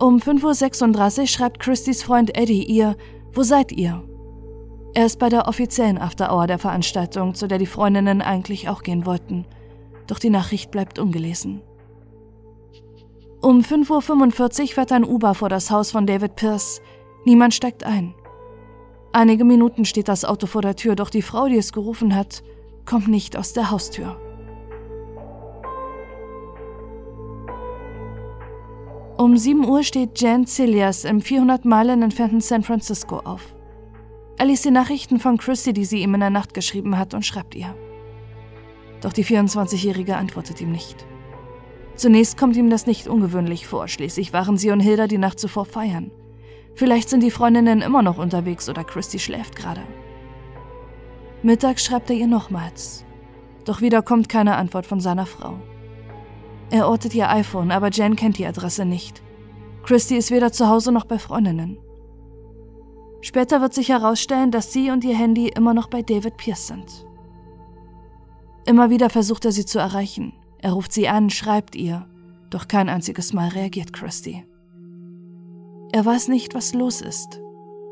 Um 0.00 0.16
5.36 0.16 1.20
Uhr 1.20 1.26
schreibt 1.26 1.60
Christys 1.60 2.02
Freund 2.02 2.36
Eddie 2.36 2.64
ihr, 2.64 2.96
wo 3.32 3.42
seid 3.42 3.72
ihr? 3.72 4.02
Er 4.94 5.06
ist 5.06 5.18
bei 5.18 5.30
der 5.30 5.48
offiziellen 5.48 5.96
After-Hour 5.96 6.46
der 6.46 6.58
Veranstaltung, 6.58 7.34
zu 7.34 7.48
der 7.48 7.56
die 7.56 7.66
Freundinnen 7.66 8.20
eigentlich 8.20 8.68
auch 8.68 8.82
gehen 8.82 9.06
wollten. 9.06 9.46
Doch 10.06 10.18
die 10.18 10.28
Nachricht 10.28 10.70
bleibt 10.70 10.98
ungelesen. 10.98 11.62
Um 13.40 13.60
5.45 13.60 14.60
Uhr 14.60 14.68
fährt 14.68 14.92
ein 14.92 15.04
Uber 15.04 15.34
vor 15.34 15.48
das 15.48 15.70
Haus 15.70 15.90
von 15.90 16.06
David 16.06 16.36
Pierce. 16.36 16.82
Niemand 17.24 17.54
steigt 17.54 17.84
ein. 17.84 18.14
Einige 19.12 19.44
Minuten 19.44 19.84
steht 19.84 20.08
das 20.08 20.24
Auto 20.24 20.46
vor 20.46 20.62
der 20.62 20.76
Tür, 20.76 20.94
doch 20.94 21.10
die 21.10 21.22
Frau, 21.22 21.48
die 21.48 21.56
es 21.56 21.72
gerufen 21.72 22.14
hat, 22.14 22.42
kommt 22.84 23.08
nicht 23.08 23.36
aus 23.36 23.52
der 23.52 23.70
Haustür. 23.70 24.16
Um 29.16 29.36
7 29.36 29.66
Uhr 29.66 29.82
steht 29.84 30.20
Jan 30.20 30.46
Cilias 30.46 31.04
im 31.04 31.20
400 31.20 31.64
Meilen 31.64 32.02
entfernten 32.02 32.40
San 32.40 32.62
Francisco 32.62 33.18
auf. 33.18 33.54
Er 34.42 34.48
liest 34.48 34.64
die 34.64 34.72
Nachrichten 34.72 35.20
von 35.20 35.38
Christy, 35.38 35.72
die 35.72 35.84
sie 35.84 36.02
ihm 36.02 36.14
in 36.14 36.20
der 36.20 36.28
Nacht 36.28 36.52
geschrieben 36.52 36.98
hat, 36.98 37.14
und 37.14 37.24
schreibt 37.24 37.54
ihr. 37.54 37.76
Doch 39.00 39.12
die 39.12 39.24
24-Jährige 39.24 40.16
antwortet 40.16 40.60
ihm 40.60 40.72
nicht. 40.72 41.06
Zunächst 41.94 42.36
kommt 42.36 42.56
ihm 42.56 42.68
das 42.68 42.88
nicht 42.88 43.06
ungewöhnlich 43.06 43.68
vor, 43.68 43.86
schließlich 43.86 44.32
waren 44.32 44.56
sie 44.56 44.72
und 44.72 44.80
Hilda 44.80 45.06
die 45.06 45.18
Nacht 45.18 45.38
zuvor 45.38 45.64
feiern. 45.64 46.10
Vielleicht 46.74 47.08
sind 47.08 47.22
die 47.22 47.30
Freundinnen 47.30 47.82
immer 47.82 48.02
noch 48.02 48.18
unterwegs 48.18 48.68
oder 48.68 48.82
Christy 48.82 49.20
schläft 49.20 49.54
gerade. 49.54 49.82
Mittags 51.44 51.84
schreibt 51.84 52.10
er 52.10 52.16
ihr 52.16 52.26
nochmals. 52.26 53.04
Doch 53.64 53.80
wieder 53.80 54.02
kommt 54.02 54.28
keine 54.28 54.56
Antwort 54.56 54.86
von 54.86 54.98
seiner 54.98 55.26
Frau. 55.26 55.60
Er 56.68 56.88
ortet 56.88 57.14
ihr 57.14 57.30
iPhone, 57.30 57.70
aber 57.70 57.90
Jen 57.90 58.16
kennt 58.16 58.38
die 58.38 58.46
Adresse 58.46 58.86
nicht. 58.86 59.22
Christy 59.84 60.16
ist 60.16 60.32
weder 60.32 60.50
zu 60.50 60.66
Hause 60.66 60.90
noch 60.90 61.04
bei 61.04 61.20
Freundinnen. 61.20 61.78
Später 63.22 63.60
wird 63.60 63.72
sich 63.72 63.88
herausstellen, 63.88 64.50
dass 64.50 64.72
sie 64.72 64.90
und 64.90 65.04
ihr 65.04 65.16
Handy 65.16 65.48
immer 65.48 65.74
noch 65.74 65.88
bei 65.88 66.02
David 66.02 66.36
Pierce 66.36 66.66
sind. 66.66 67.06
Immer 68.66 68.90
wieder 68.90 69.10
versucht 69.10 69.44
er 69.44 69.52
sie 69.52 69.64
zu 69.64 69.78
erreichen. 69.78 70.34
Er 70.58 70.72
ruft 70.72 70.92
sie 70.92 71.08
an, 71.08 71.30
schreibt 71.30 71.74
ihr, 71.74 72.06
doch 72.50 72.68
kein 72.68 72.88
einziges 72.88 73.32
Mal 73.32 73.48
reagiert 73.48 73.92
Christy. 73.92 74.44
Er 75.92 76.04
weiß 76.04 76.28
nicht, 76.28 76.54
was 76.54 76.74
los 76.74 77.00
ist. 77.00 77.40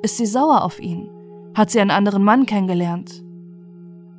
Ist 0.03 0.17
sie 0.17 0.27
sauer 0.27 0.65
auf 0.65 0.81
ihn? 0.81 1.09
Hat 1.55 1.71
sie 1.71 1.81
einen 1.81 1.91
anderen 1.91 2.25
Mann 2.25 2.47
kennengelernt? 2.47 3.23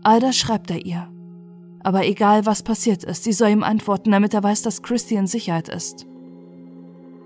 All 0.04 0.20
das 0.20 0.38
schreibt 0.38 0.72
er 0.72 0.86
ihr. 0.86 1.12
Aber 1.84 2.06
egal, 2.06 2.46
was 2.46 2.64
passiert 2.64 3.04
ist, 3.04 3.24
sie 3.24 3.34
soll 3.34 3.50
ihm 3.50 3.64
antworten, 3.64 4.12
damit 4.12 4.34
er 4.34 4.44
weiß, 4.44 4.62
dass 4.62 4.84
Christy 4.84 5.16
in 5.16 5.28
Sicherheit 5.28 5.68
ist. 5.68 6.06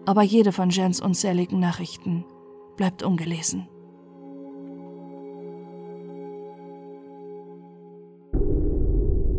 Aber 0.06 0.24
jede 0.24 0.52
von 0.52 0.70
Jens 0.70 1.02
unzähligen 1.02 1.60
Nachrichten 1.60 2.26
bleibt 2.78 3.04
ungelesen. 3.04 3.68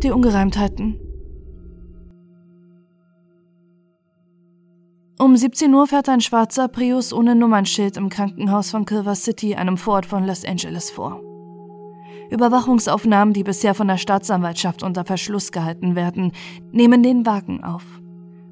Die 0.03 0.11
Ungereimtheiten. 0.11 0.99
Um 5.17 5.35
17 5.35 5.73
Uhr 5.73 5.87
fährt 5.87 6.07
ein 6.07 6.21
schwarzer 6.21 6.67
Prius 6.67 7.11
ohne 7.11 7.33
Nummernschild 7.33 7.97
im 7.97 8.09
Krankenhaus 8.09 8.69
von 8.69 8.85
Culver 8.85 9.15
City, 9.15 9.55
einem 9.55 9.75
Vorort 9.75 10.05
von 10.05 10.23
Los 10.23 10.45
Angeles, 10.45 10.91
vor. 10.91 11.19
Überwachungsaufnahmen, 12.29 13.33
die 13.33 13.43
bisher 13.43 13.73
von 13.73 13.87
der 13.87 13.97
Staatsanwaltschaft 13.97 14.83
unter 14.83 15.03
Verschluss 15.03 15.51
gehalten 15.51 15.95
werden, 15.95 16.31
nehmen 16.71 17.01
den 17.01 17.25
Wagen 17.25 17.63
auf. 17.63 17.83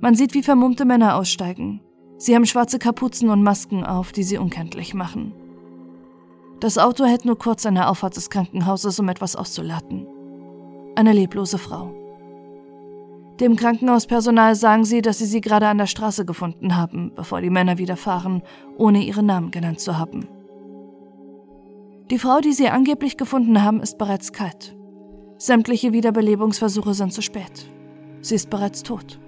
Man 0.01 0.15
sieht, 0.15 0.33
wie 0.33 0.41
vermummte 0.41 0.85
Männer 0.85 1.15
aussteigen. 1.15 1.79
Sie 2.17 2.33
haben 2.33 2.47
schwarze 2.47 2.79
Kapuzen 2.79 3.29
und 3.29 3.43
Masken 3.43 3.83
auf, 3.83 4.11
die 4.11 4.23
sie 4.23 4.39
unkenntlich 4.39 4.95
machen. 4.95 5.31
Das 6.59 6.79
Auto 6.79 7.05
hält 7.05 7.25
nur 7.25 7.37
kurz 7.37 7.67
an 7.67 7.75
der 7.75 7.91
Auffahrt 7.91 8.15
des 8.15 8.31
Krankenhauses, 8.31 8.99
um 8.99 9.09
etwas 9.09 9.35
auszuladen. 9.35 10.07
Eine 10.95 11.11
leblose 11.11 11.57
Frau. 11.57 11.93
Dem 13.41 13.57
Krankenhauspersonal 13.57 14.55
sagen 14.55 14.85
sie, 14.85 15.01
dass 15.01 15.17
sie 15.17 15.25
sie 15.25 15.41
gerade 15.41 15.67
an 15.67 15.77
der 15.77 15.87
Straße 15.87 16.25
gefunden 16.25 16.77
haben, 16.77 17.11
bevor 17.15 17.41
die 17.41 17.49
Männer 17.49 17.77
wieder 17.77 17.97
fahren, 17.97 18.41
ohne 18.77 19.03
ihren 19.03 19.25
Namen 19.25 19.51
genannt 19.51 19.81
zu 19.81 19.97
haben. 19.97 20.27
Die 22.09 22.17
Frau, 22.19 22.39
die 22.39 22.53
sie 22.53 22.69
angeblich 22.69 23.17
gefunden 23.17 23.61
haben, 23.61 23.81
ist 23.81 23.97
bereits 23.97 24.31
kalt. 24.31 24.75
Sämtliche 25.37 25.91
Wiederbelebungsversuche 25.91 26.93
sind 26.93 27.11
zu 27.11 27.21
spät. 27.21 27.69
Sie 28.21 28.35
ist 28.35 28.49
bereits 28.49 28.83
tot. 28.83 29.19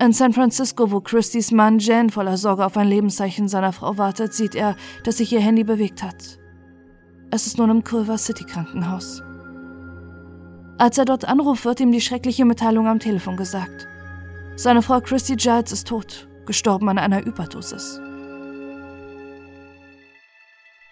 In 0.00 0.12
San 0.12 0.32
Francisco, 0.32 0.92
wo 0.92 1.00
Christys 1.00 1.50
Mann 1.50 1.80
Jan 1.80 2.10
voller 2.10 2.36
Sorge 2.36 2.64
auf 2.64 2.76
ein 2.76 2.86
Lebenszeichen 2.86 3.48
seiner 3.48 3.72
Frau 3.72 3.98
wartet, 3.98 4.32
sieht 4.34 4.54
er, 4.54 4.76
dass 5.02 5.16
sich 5.16 5.32
ihr 5.32 5.40
Handy 5.40 5.64
bewegt 5.64 6.04
hat. 6.04 6.38
Es 7.32 7.48
ist 7.48 7.58
nun 7.58 7.70
im 7.70 7.82
Culver 7.82 8.16
City 8.16 8.44
Krankenhaus. 8.44 9.22
Als 10.78 10.96
er 10.96 11.04
dort 11.04 11.24
anruft, 11.24 11.64
wird 11.64 11.80
ihm 11.80 11.90
die 11.90 12.00
schreckliche 12.00 12.44
Mitteilung 12.44 12.86
am 12.86 13.00
Telefon 13.00 13.36
gesagt. 13.36 13.88
Seine 14.54 14.80
Frau 14.80 15.00
Christy 15.00 15.34
Giles 15.34 15.72
ist 15.72 15.88
tot, 15.88 16.28
gestorben 16.46 16.88
an 16.88 16.98
einer 16.98 17.24
Überdosis. 17.26 18.00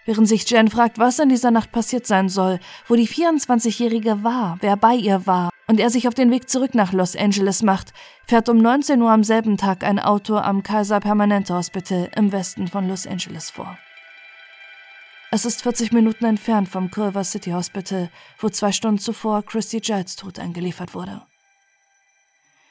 Während 0.05 0.28
sich 0.28 0.49
Jen 0.49 0.69
fragt, 0.69 0.99
was 0.99 1.21
in 1.21 1.28
dieser 1.28 1.52
Nacht 1.52 1.71
passiert 1.71 2.07
sein 2.07 2.28
soll, 2.28 2.59
wo 2.88 2.97
die 2.97 3.09
24-Jährige 3.09 4.25
war, 4.25 4.59
wer 4.61 4.76
bei 4.76 4.95
ihr 4.95 5.26
war, 5.26 5.50
und 5.69 5.81
er 5.81 5.90
sich 5.90 6.07
auf 6.07 6.14
den 6.14 6.31
Weg 6.31 6.49
zurück 6.49 6.75
nach 6.75 6.93
Los 6.93 7.16
Angeles 7.16 7.62
macht, 7.62 7.93
fährt 8.25 8.49
um 8.49 8.59
19 8.59 9.02
Uhr 9.02 9.11
am 9.11 9.25
selben 9.25 9.57
Tag 9.57 9.85
ein 9.85 9.99
Auto 9.99 10.37
am 10.37 10.62
Kaiser 10.62 11.00
Permanente 11.00 11.55
Hospital 11.55 12.09
im 12.16 12.31
Westen 12.33 12.69
von 12.69 12.88
Los 12.88 13.07
Angeles 13.07 13.50
vor. 13.50 13.76
Es 15.33 15.45
ist 15.45 15.62
40 15.62 15.92
Minuten 15.92 16.25
entfernt 16.25 16.68
vom 16.68 16.90
Culver 16.90 17.25
City 17.25 17.50
Hospital, 17.50 18.11
wo 18.38 18.49
zwei 18.49 18.73
Stunden 18.73 18.99
zuvor 18.99 19.42
Christy 19.42 19.80
Giles 19.80 20.16
tot 20.16 20.38
eingeliefert 20.38 20.95
wurde. 20.95 21.23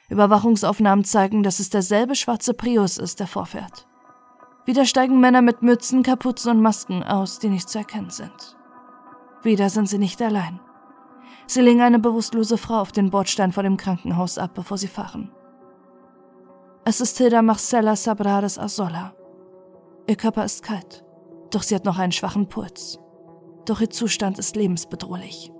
Überwachungsaufnahmen 0.10 1.04
zeigen, 1.04 1.44
dass 1.44 1.60
es 1.60 1.70
derselbe 1.70 2.16
schwarze 2.16 2.54
Prius 2.54 2.98
ist, 2.98 3.20
der 3.20 3.28
vorfährt. 3.28 3.88
Wieder 4.66 4.86
steigen 4.86 5.20
Männer 5.20 5.42
mit 5.42 5.62
Mützen, 5.62 6.02
Kapuzen 6.02 6.52
und 6.52 6.62
Masken 6.62 7.04
aus, 7.04 7.40
die 7.40 7.50
nicht 7.50 7.70
zu 7.70 7.78
erkennen 7.78 8.10
sind. 8.10 8.58
Wieder 9.44 9.70
sind 9.70 9.88
sie 9.88 10.00
nicht 10.00 10.22
allein. 10.22 10.60
Sie 11.48 11.62
legen 11.62 11.82
eine 11.82 12.00
bewusstlose 12.00 12.58
Frau 12.58 12.80
auf 12.80 12.92
den 12.92 13.12
Bordstein 13.12 13.52
vor 13.52 13.62
dem 13.62 13.78
Krankenhaus 13.78 14.40
ab, 14.40 14.56
bevor 14.56 14.80
sie 14.80 14.88
fahren. 14.88 15.32
Es 16.84 17.02
ist 17.02 17.18
Hilda 17.18 17.42
Marcella 17.44 17.96
Sabrades 17.96 18.58
Azola. 18.58 19.14
Ihr 20.08 20.16
Körper 20.16 20.46
ist 20.46 20.64
kalt, 20.64 21.05
doch 21.52 21.64
sie 21.64 21.76
hat 21.76 21.86
noch 21.86 22.00
einen 22.00 22.12
schwachen 22.12 22.48
Puls. 22.48 23.00
Doch 23.66 23.82
ihr 23.82 23.90
Zustand 23.90 24.40
ist 24.40 24.56
lebensbedrohlich. 24.56 25.52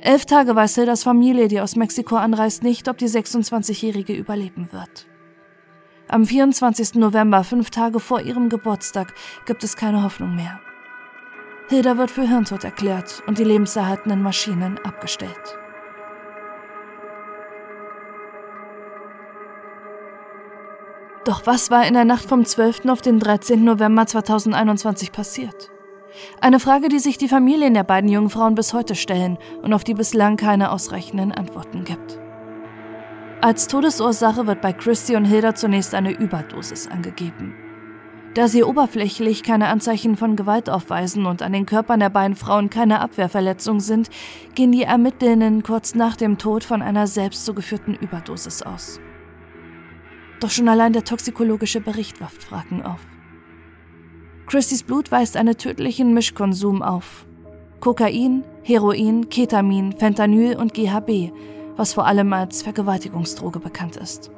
Elf 0.00 0.26
Tage 0.26 0.54
weiß 0.54 0.74
Hildas 0.74 1.02
Familie, 1.02 1.48
die 1.48 1.60
aus 1.60 1.76
Mexiko 1.76 2.16
anreist, 2.16 2.62
nicht, 2.62 2.88
ob 2.88 2.98
die 2.98 3.08
26-Jährige 3.08 4.12
überleben 4.12 4.68
wird. 4.72 5.06
Am 6.08 6.26
24. 6.26 6.96
November, 6.96 7.42
fünf 7.44 7.70
Tage 7.70 8.00
vor 8.00 8.20
ihrem 8.20 8.50
Geburtstag, 8.50 9.14
gibt 9.46 9.64
es 9.64 9.76
keine 9.76 10.02
Hoffnung 10.02 10.34
mehr. 10.34 10.60
Hilda 11.70 11.96
wird 11.96 12.10
für 12.10 12.28
Hirntod 12.28 12.64
erklärt 12.64 13.22
und 13.26 13.38
die 13.38 13.44
lebenserhaltenden 13.44 14.22
Maschinen 14.22 14.78
abgestellt. 14.84 15.58
Doch 21.24 21.46
was 21.46 21.70
war 21.70 21.86
in 21.86 21.94
der 21.94 22.04
Nacht 22.04 22.28
vom 22.28 22.44
12. 22.44 22.84
auf 22.86 23.00
den 23.00 23.18
13. 23.18 23.64
November 23.64 24.06
2021 24.06 25.10
passiert? 25.10 25.70
Eine 26.42 26.60
Frage, 26.60 26.88
die 26.88 26.98
sich 26.98 27.16
die 27.16 27.28
Familien 27.28 27.72
der 27.72 27.82
beiden 27.82 28.10
jungen 28.10 28.28
Frauen 28.28 28.54
bis 28.54 28.74
heute 28.74 28.94
stellen 28.94 29.38
und 29.62 29.72
auf 29.72 29.84
die 29.84 29.94
bislang 29.94 30.36
keine 30.36 30.70
ausreichenden 30.70 31.32
Antworten 31.32 31.84
gibt. 31.84 32.20
Als 33.40 33.68
Todesursache 33.68 34.46
wird 34.46 34.60
bei 34.60 34.74
Christy 34.74 35.16
und 35.16 35.24
Hilda 35.24 35.54
zunächst 35.54 35.94
eine 35.94 36.12
Überdosis 36.12 36.88
angegeben. 36.88 37.54
Da 38.34 38.46
sie 38.46 38.62
oberflächlich 38.62 39.42
keine 39.42 39.68
Anzeichen 39.68 40.16
von 40.16 40.36
Gewalt 40.36 40.68
aufweisen 40.68 41.24
und 41.24 41.40
an 41.40 41.52
den 41.52 41.66
Körpern 41.66 42.00
der 42.00 42.10
beiden 42.10 42.36
Frauen 42.36 42.68
keine 42.68 43.00
Abwehrverletzungen 43.00 43.80
sind, 43.80 44.10
gehen 44.54 44.72
die 44.72 44.82
Ermittlerinnen 44.82 45.62
kurz 45.62 45.94
nach 45.94 46.16
dem 46.16 46.36
Tod 46.36 46.64
von 46.64 46.82
einer 46.82 47.06
selbst 47.06 47.46
zugeführten 47.46 47.94
Überdosis 47.94 48.62
aus. 48.62 49.00
Doch 50.44 50.50
schon 50.50 50.68
allein 50.68 50.92
der 50.92 51.04
toxikologische 51.04 51.80
Bericht 51.80 52.20
wirft 52.20 52.44
Fragen 52.44 52.82
auf. 52.82 53.00
Christys 54.46 54.82
Blut 54.82 55.10
weist 55.10 55.38
einen 55.38 55.56
tödlichen 55.56 56.12
Mischkonsum 56.12 56.82
auf. 56.82 57.24
Kokain, 57.80 58.44
Heroin, 58.62 59.30
Ketamin, 59.30 59.94
Fentanyl 59.96 60.56
und 60.58 60.74
GHB 60.74 61.32
was 61.76 61.94
vor 61.94 62.06
allem 62.06 62.32
als 62.32 62.62
Vergewaltigungsdroge 62.62 63.58
bekannt 63.58 63.96
ist. 63.96 64.30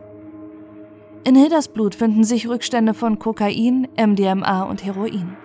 In 1.24 1.34
Hildas 1.34 1.68
Blut 1.68 1.94
finden 1.94 2.24
sich 2.24 2.48
Rückstände 2.48 2.94
von 2.94 3.18
Kokain, 3.18 3.88
MDMA 3.96 4.62
und 4.62 4.84
Heroin. 4.84 5.36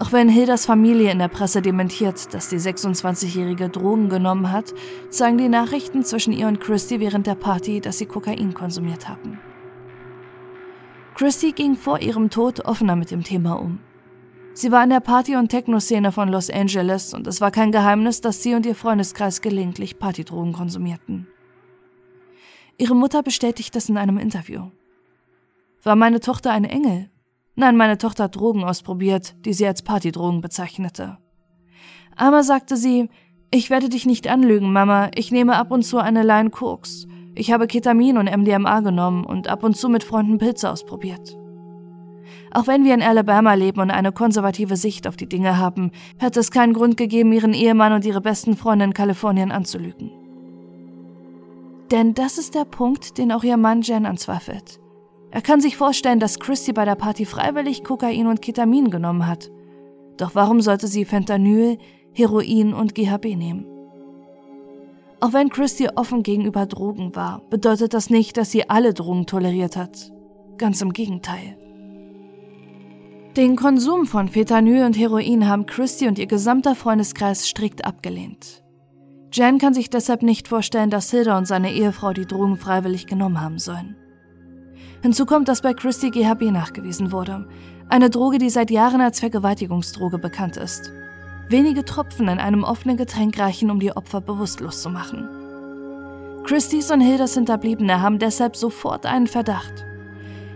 Auch 0.00 0.12
wenn 0.12 0.30
Hildas 0.30 0.64
Familie 0.64 1.12
in 1.12 1.18
der 1.18 1.28
Presse 1.28 1.60
dementiert, 1.60 2.32
dass 2.32 2.48
die 2.48 2.56
26-Jährige 2.56 3.68
Drogen 3.68 4.08
genommen 4.08 4.50
hat, 4.50 4.72
zeigen 5.10 5.36
die 5.36 5.50
Nachrichten 5.50 6.04
zwischen 6.04 6.32
ihr 6.32 6.48
und 6.48 6.58
Christy 6.58 7.00
während 7.00 7.26
der 7.26 7.34
Party, 7.34 7.82
dass 7.82 7.98
sie 7.98 8.06
Kokain 8.06 8.54
konsumiert 8.54 9.10
haben. 9.10 9.38
Christy 11.14 11.52
ging 11.52 11.76
vor 11.76 12.00
ihrem 12.00 12.30
Tod 12.30 12.64
offener 12.64 12.96
mit 12.96 13.10
dem 13.10 13.22
Thema 13.24 13.60
um. 13.60 13.78
Sie 14.54 14.72
war 14.72 14.82
in 14.82 14.88
der 14.88 15.00
Party- 15.00 15.36
und 15.36 15.50
Techno-Szene 15.50 16.12
von 16.12 16.30
Los 16.30 16.48
Angeles 16.48 17.12
und 17.12 17.26
es 17.26 17.42
war 17.42 17.50
kein 17.50 17.70
Geheimnis, 17.70 18.22
dass 18.22 18.42
sie 18.42 18.54
und 18.54 18.64
ihr 18.64 18.74
Freundeskreis 18.74 19.42
gelegentlich 19.42 19.98
Partydrogen 19.98 20.54
konsumierten. 20.54 21.28
Ihre 22.78 22.96
Mutter 22.96 23.22
bestätigt 23.22 23.76
das 23.76 23.90
in 23.90 23.98
einem 23.98 24.16
Interview. 24.16 24.70
War 25.82 25.94
meine 25.94 26.20
Tochter 26.20 26.52
ein 26.52 26.64
Engel? 26.64 27.10
Nein, 27.54 27.76
meine 27.76 27.98
Tochter 27.98 28.24
hat 28.24 28.36
Drogen 28.36 28.64
ausprobiert, 28.64 29.34
die 29.44 29.52
sie 29.52 29.66
als 29.66 29.82
Partydrogen 29.82 30.40
bezeichnete. 30.40 31.18
Einmal 32.16 32.42
sagte 32.42 32.76
sie, 32.76 33.08
ich 33.50 33.70
werde 33.70 33.88
dich 33.88 34.06
nicht 34.06 34.28
anlügen, 34.28 34.72
Mama, 34.72 35.10
ich 35.14 35.32
nehme 35.32 35.56
ab 35.56 35.70
und 35.70 35.82
zu 35.82 35.98
eine 35.98 36.22
Line 36.22 36.50
Koks. 36.50 37.06
Ich 37.34 37.52
habe 37.52 37.66
Ketamin 37.66 38.18
und 38.18 38.30
MDMA 38.30 38.80
genommen 38.80 39.24
und 39.24 39.48
ab 39.48 39.64
und 39.64 39.76
zu 39.76 39.88
mit 39.88 40.04
Freunden 40.04 40.38
Pilze 40.38 40.70
ausprobiert. 40.70 41.36
Auch 42.52 42.66
wenn 42.66 42.84
wir 42.84 42.94
in 42.94 43.02
Alabama 43.02 43.54
leben 43.54 43.80
und 43.80 43.90
eine 43.90 44.12
konservative 44.12 44.76
Sicht 44.76 45.06
auf 45.06 45.16
die 45.16 45.28
Dinge 45.28 45.58
haben, 45.58 45.92
hätte 46.18 46.40
es 46.40 46.50
keinen 46.50 46.72
Grund 46.72 46.96
gegeben, 46.96 47.32
ihren 47.32 47.54
Ehemann 47.54 47.92
und 47.92 48.04
ihre 48.04 48.20
besten 48.20 48.56
Freunde 48.56 48.84
in 48.86 48.92
Kalifornien 48.92 49.52
anzulügen. 49.52 50.10
Denn 51.90 52.14
das 52.14 52.38
ist 52.38 52.54
der 52.54 52.64
Punkt, 52.64 53.18
den 53.18 53.32
auch 53.32 53.42
ihr 53.42 53.56
Mann 53.56 53.82
Jen 53.82 54.06
anzweifelt. 54.06 54.80
Er 55.30 55.42
kann 55.42 55.60
sich 55.60 55.76
vorstellen, 55.76 56.18
dass 56.20 56.40
Christy 56.40 56.72
bei 56.72 56.84
der 56.84 56.96
Party 56.96 57.24
freiwillig 57.24 57.84
Kokain 57.84 58.26
und 58.26 58.42
Ketamin 58.42 58.90
genommen 58.90 59.26
hat. 59.26 59.50
Doch 60.16 60.34
warum 60.34 60.60
sollte 60.60 60.88
sie 60.88 61.04
Fentanyl, 61.04 61.78
Heroin 62.12 62.74
und 62.74 62.94
GHB 62.94 63.36
nehmen? 63.36 63.66
Auch 65.20 65.32
wenn 65.32 65.50
Christy 65.50 65.88
offen 65.94 66.22
gegenüber 66.22 66.66
Drogen 66.66 67.14
war, 67.14 67.42
bedeutet 67.50 67.94
das 67.94 68.10
nicht, 68.10 68.36
dass 68.36 68.50
sie 68.50 68.68
alle 68.68 68.94
Drogen 68.94 69.26
toleriert 69.26 69.76
hat. 69.76 70.10
Ganz 70.56 70.80
im 70.80 70.92
Gegenteil. 70.92 71.56
Den 73.36 73.54
Konsum 73.54 74.06
von 74.06 74.28
Fentanyl 74.28 74.84
und 74.84 74.98
Heroin 74.98 75.46
haben 75.46 75.66
Christy 75.66 76.08
und 76.08 76.18
ihr 76.18 76.26
gesamter 76.26 76.74
Freundeskreis 76.74 77.46
strikt 77.46 77.84
abgelehnt. 77.84 78.64
Jan 79.32 79.58
kann 79.58 79.74
sich 79.74 79.88
deshalb 79.90 80.22
nicht 80.22 80.48
vorstellen, 80.48 80.90
dass 80.90 81.10
Hilda 81.12 81.38
und 81.38 81.46
seine 81.46 81.72
Ehefrau 81.72 82.12
die 82.12 82.26
Drogen 82.26 82.56
freiwillig 82.56 83.06
genommen 83.06 83.40
haben 83.40 83.60
sollen. 83.60 83.94
Hinzu 85.02 85.24
kommt, 85.24 85.48
dass 85.48 85.62
bei 85.62 85.72
Christy 85.72 86.10
GHB 86.10 86.50
nachgewiesen 86.50 87.10
wurde, 87.10 87.46
eine 87.88 88.10
Droge, 88.10 88.38
die 88.38 88.50
seit 88.50 88.70
Jahren 88.70 89.00
als 89.00 89.20
Vergewaltigungsdroge 89.20 90.18
bekannt 90.18 90.56
ist. 90.56 90.92
Wenige 91.48 91.84
Tropfen 91.84 92.28
in 92.28 92.38
einem 92.38 92.62
offenen 92.62 92.96
Getränk 92.96 93.38
reichen, 93.38 93.70
um 93.70 93.80
die 93.80 93.96
Opfer 93.96 94.20
bewusstlos 94.20 94.82
zu 94.82 94.90
machen. 94.90 95.28
Christys 96.44 96.90
und 96.90 97.00
Hildas 97.00 97.34
Hinterbliebene 97.34 98.00
haben 98.00 98.18
deshalb 98.18 98.56
sofort 98.56 99.06
einen 99.06 99.26
Verdacht. 99.26 99.84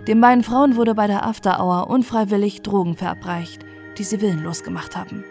Den 0.06 0.20
beiden 0.20 0.44
Frauen 0.44 0.76
wurde 0.76 0.94
bei 0.94 1.06
der 1.06 1.26
After 1.26 1.58
Hour 1.60 1.88
unfreiwillig 1.88 2.62
Drogen 2.62 2.96
verabreicht, 2.96 3.64
die 3.98 4.04
sie 4.04 4.20
willenlos 4.20 4.62
gemacht 4.62 4.96
haben. 4.96 5.24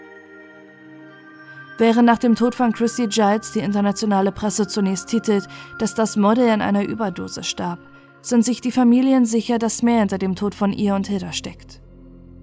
Während 1.78 2.06
nach 2.06 2.18
dem 2.18 2.36
Tod 2.36 2.56
von 2.56 2.72
Christy 2.72 3.08
Giles 3.08 3.52
die 3.52 3.60
internationale 3.60 4.32
Presse 4.32 4.68
zunächst 4.68 5.08
titelt, 5.08 5.48
dass 5.80 5.96
das 5.96 6.16
Model 6.18 6.50
an 6.50 6.62
einer 6.62 6.84
Überdose 6.84 7.44
starb, 7.44 7.80
sind 8.26 8.44
sich 8.44 8.62
die 8.62 8.72
Familien 8.72 9.26
sicher, 9.26 9.60
dass 9.60 9.84
mehr 9.84 10.00
hinter 10.00 10.18
dem 10.18 10.36
Tod 10.36 10.56
von 10.56 10.74
ihr 10.74 10.96
und 10.96 11.08
Hilda 11.08 11.34
steckt. 11.34 11.82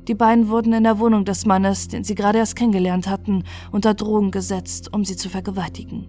Die 0.09 0.15
beiden 0.15 0.49
wurden 0.49 0.73
in 0.73 0.85
der 0.85 0.99
Wohnung 0.99 1.25
des 1.25 1.47
Mannes, 1.47 1.89
den 1.89 2.05
sie 2.05 2.15
gerade 2.15 2.39
erst 2.39 2.57
kennengelernt 2.57 3.09
hatten, 3.09 3.45
unter 3.73 3.95
Drogen 3.95 4.31
gesetzt, 4.31 4.93
um 4.93 5.05
sie 5.05 5.17
zu 5.17 5.29
vergewaltigen. 5.29 6.09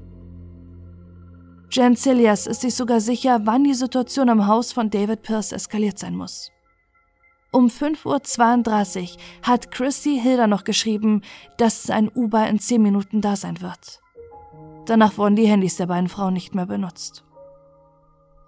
Jan 1.72 1.96
Cillias 1.96 2.48
ist 2.48 2.62
sich 2.62 2.75
sogar 2.75 3.00
sicher, 3.00 3.42
wann 3.46 3.63
die 3.63 3.74
Situation 3.74 4.28
im 4.28 4.48
Haus 4.48 4.74
von 4.74 4.90
David 4.90 5.22
Pierce 5.22 5.54
eskaliert 5.54 5.98
sein 5.98 6.18
muss. 6.18 6.51
Um 7.54 7.68
5.32 7.68 9.01
Uhr 9.01 9.18
hat 9.44 9.72
Christy 9.72 10.20
Hilda 10.20 10.48
noch 10.48 10.63
geschrieben, 10.63 11.22
dass 11.58 11.90
ein 11.90 12.10
Uber 12.13 12.48
in 12.48 12.60
10 12.60 12.82
Minuten 12.82 13.22
da 13.22 13.36
sein 13.36 13.62
wird. 13.62 14.01
Danach 14.86 15.18
wurden 15.18 15.36
die 15.36 15.48
Handys 15.48 15.78
der 15.78 15.86
beiden 15.86 16.10
Frauen 16.10 16.34
nicht 16.34 16.56
mehr 16.56 16.66
benutzt. 16.66 17.24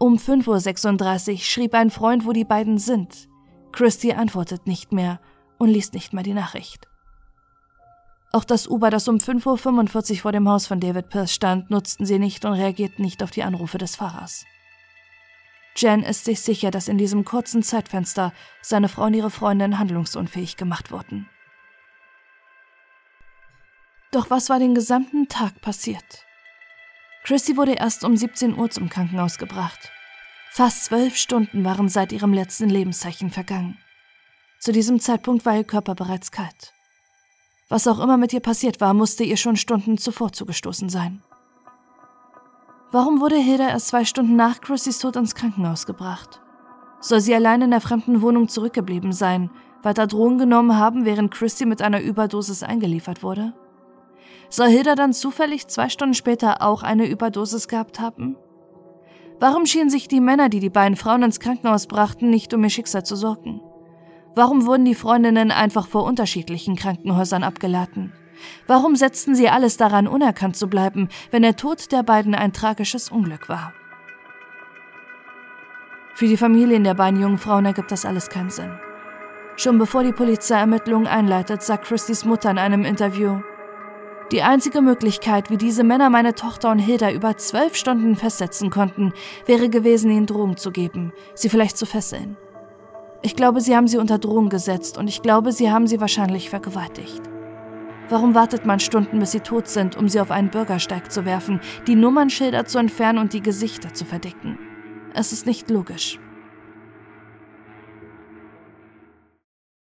Um 0.04 0.18
5.36 0.18 1.32
Uhr 1.32 1.38
schrieb 1.38 1.74
ein 1.74 1.90
Freund, 1.90 2.26
wo 2.26 2.34
die 2.34 2.44
beiden 2.44 2.78
sind. 2.78 3.30
Christy 3.72 4.12
antwortet 4.12 4.68
nicht 4.68 4.92
mehr 4.92 5.22
und 5.60 5.70
liest 5.70 5.94
nicht 5.94 6.12
mehr 6.12 6.24
die 6.24 6.34
Nachricht. 6.34 6.90
Auch 8.34 8.44
das 8.44 8.68
Uber, 8.68 8.90
das 8.90 9.08
um 9.08 9.16
5.45 9.20 10.12
Uhr 10.12 10.18
vor 10.18 10.34
dem 10.34 10.50
Haus 10.50 10.68
von 10.68 10.82
David 10.82 11.08
Pierce 11.08 11.34
stand, 11.34 11.70
nutzten 11.72 12.06
sie 12.06 12.20
nicht 12.20 12.44
und 12.44 12.52
reagierten 12.52 13.02
nicht 13.02 13.24
auf 13.24 13.32
die 13.32 13.44
Anrufe 13.44 13.78
des 13.78 13.96
Fahrers. 13.96 14.44
Jen 15.78 16.04
ist 16.04 16.26
sich 16.26 16.42
sicher, 16.42 16.70
dass 16.70 16.90
in 16.90 16.98
diesem 16.98 17.24
kurzen 17.24 17.64
Zeitfenster 17.64 18.34
seine 18.62 18.90
Frau 18.90 19.06
und 19.06 19.14
ihre 19.14 19.32
Freundin 19.32 19.80
handlungsunfähig 19.80 20.58
gemacht 20.58 20.92
wurden. 20.92 21.30
Doch 24.12 24.30
was 24.30 24.50
war 24.50 24.60
den 24.60 24.76
gesamten 24.76 25.30
Tag 25.30 25.62
passiert? 25.62 26.26
Chrissy 27.24 27.56
wurde 27.56 27.74
erst 27.74 28.04
um 28.04 28.18
17 28.18 28.58
Uhr 28.58 28.70
zum 28.70 28.90
Krankenhaus 28.90 29.38
gebracht. 29.38 29.92
Fast 30.52 30.86
zwölf 30.86 31.16
Stunden 31.16 31.64
waren 31.64 31.88
seit 31.88 32.12
ihrem 32.12 32.34
letzten 32.34 32.70
Lebenszeichen 32.70 33.30
vergangen. 33.30 33.78
Zu 34.60 34.72
diesem 34.72 35.00
Zeitpunkt 35.00 35.46
war 35.46 35.56
ihr 35.56 35.64
Körper 35.64 35.96
bereits 35.96 36.32
kalt. 36.32 36.74
Was 37.70 37.88
auch 37.88 38.00
immer 38.00 38.18
mit 38.18 38.34
ihr 38.34 38.42
passiert 38.42 38.82
war, 38.82 38.94
musste 38.94 39.24
ihr 39.24 39.38
schon 39.38 39.56
Stunden 39.56 39.98
zuvor 39.98 40.34
zugestoßen 40.34 40.90
sein. 40.90 41.24
Warum 42.92 43.22
wurde 43.22 43.38
Hilda 43.38 43.70
erst 43.70 43.88
zwei 43.88 44.06
Stunden 44.06 44.36
nach 44.36 44.62
Chrissys 44.62 45.00
Tod 45.00 45.16
ins 45.16 45.34
Krankenhaus 45.34 45.86
gebracht? 45.86 46.42
Soll 47.00 47.22
sie 47.22 47.34
allein 47.34 47.62
in 47.62 47.72
der 47.72 47.82
fremden 47.82 48.22
Wohnung 48.22 48.50
zurückgeblieben 48.50 49.14
sein, 49.14 49.50
weiter 49.82 50.08
Drogen 50.08 50.38
genommen 50.38 50.78
haben, 50.78 51.06
während 51.06 51.34
Chrissy 51.34 51.66
mit 51.66 51.82
einer 51.82 52.02
Überdosis 52.02 52.64
eingeliefert 52.64 53.24
wurde? 53.24 53.54
Soll 54.54 54.68
Hilda 54.68 54.94
dann 54.94 55.14
zufällig 55.14 55.66
zwei 55.66 55.90
Stunden 55.90 56.14
später 56.14 56.62
auch 56.62 56.84
eine 56.84 57.08
Überdosis 57.08 57.68
gehabt 57.68 58.00
haben? 58.00 58.38
Warum 59.40 59.66
schienen 59.66 59.90
sich 59.90 60.08
die 60.08 60.22
Männer, 60.22 60.48
die 60.48 60.60
die 60.60 60.70
beiden 60.70 60.96
Frauen 60.96 61.24
ins 61.24 61.40
Krankenhaus 61.40 61.88
brachten, 61.88 62.30
nicht 62.30 62.54
um 62.54 62.64
ihr 62.64 62.70
Schicksal 62.70 63.04
zu 63.04 63.16
sorgen? 63.16 63.62
Warum 64.36 64.68
wurden 64.68 64.86
die 64.86 64.94
Freundinnen 64.94 65.50
einfach 65.50 65.88
vor 65.88 66.04
unterschiedlichen 66.04 66.76
Krankenhäusern 66.76 67.44
abgeladen? 67.44 68.14
Warum 68.68 68.96
setzten 68.96 69.34
sie 69.34 69.50
alles 69.50 69.78
daran, 69.78 70.08
unerkannt 70.08 70.56
zu 70.56 70.68
bleiben, 70.68 71.10
wenn 71.32 71.42
der 71.42 71.56
Tod 71.56 71.92
der 71.92 72.04
beiden 72.04 72.36
ein 72.36 72.54
tragisches 72.54 73.10
Unglück 73.10 73.50
war? 73.50 73.74
Für 76.14 76.28
die 76.28 76.38
Familien 76.38 76.84
der 76.84 76.94
beiden 76.94 77.20
jungen 77.20 77.40
Frauen 77.40 77.66
ergibt 77.66 77.92
das 77.92 78.06
alles 78.06 78.30
keinen 78.30 78.52
Sinn. 78.52 78.78
Schon 79.56 79.80
bevor 79.80 80.04
die 80.04 80.14
Polizei 80.14 80.60
Ermittlungen 80.60 81.08
einleitet, 81.08 81.64
sagt 81.64 81.86
Christys 81.86 82.24
Mutter 82.24 82.52
in 82.52 82.60
einem 82.60 82.86
Interview, 82.86 83.42
die 84.34 84.42
einzige 84.42 84.82
Möglichkeit, 84.82 85.52
wie 85.52 85.58
diese 85.58 85.84
Männer 85.84 86.10
meine 86.10 86.34
Tochter 86.34 86.72
und 86.72 86.80
Hilda 86.80 87.12
über 87.12 87.38
zwölf 87.38 87.76
Stunden 87.76 88.16
festsetzen 88.16 88.72
konnten, 88.72 89.14
wäre 89.46 89.70
gewesen, 89.70 90.10
ihnen 90.10 90.26
Drogen 90.26 90.58
zu 90.58 90.72
geben, 90.72 91.14
sie 91.36 91.50
vielleicht 91.50 91.78
zu 91.78 91.86
fesseln. 91.86 92.36
Ich 93.22 93.36
glaube, 93.36 93.62
sie 93.62 93.76
haben 93.76 93.88
sie 93.88 94.00
unter 94.00 94.18
Drogen 94.18 94.50
gesetzt 94.50 94.98
und 94.98 95.08
ich 95.08 95.22
glaube, 95.22 95.52
sie 95.52 95.72
haben 95.72 95.86
sie 95.86 96.02
wahrscheinlich 96.02 96.50
vergewaltigt. 96.50 97.22
Warum 98.10 98.34
wartet 98.34 98.66
man 98.66 98.80
Stunden, 98.80 99.20
bis 99.20 99.32
sie 99.32 99.40
tot 99.40 99.68
sind, 99.68 99.96
um 99.98 100.10
sie 100.10 100.20
auf 100.20 100.32
einen 100.32 100.50
Bürgersteig 100.50 101.12
zu 101.12 101.26
werfen, 101.26 101.62
die 101.86 101.96
Nummernschilder 101.96 102.66
zu 102.66 102.80
entfernen 102.80 103.20
und 103.20 103.34
die 103.34 103.42
Gesichter 103.42 103.94
zu 103.94 104.04
verdecken? 104.04 104.58
Es 105.14 105.32
ist 105.32 105.46
nicht 105.46 105.70
logisch. 105.70 106.20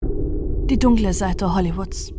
Die 0.02 0.78
dunkle 0.78 1.12
Seite 1.12 1.54
Hollywoods. 1.54 2.12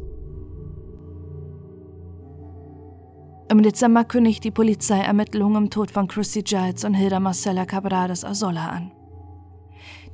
Im 3.52 3.64
Dezember 3.64 4.06
kündigt 4.06 4.46
die 4.46 4.52
Polizei 4.52 5.00
Ermittlungen 5.00 5.64
im 5.64 5.70
Tod 5.70 5.92
von 5.92 6.08
Chrissy 6.08 6.42
Giles 6.42 6.86
und 6.86 6.94
Hilda 6.94 7.20
Marcella 7.20 7.66
Cabrades 7.66 8.24
Azola 8.24 8.68
an. 8.68 8.92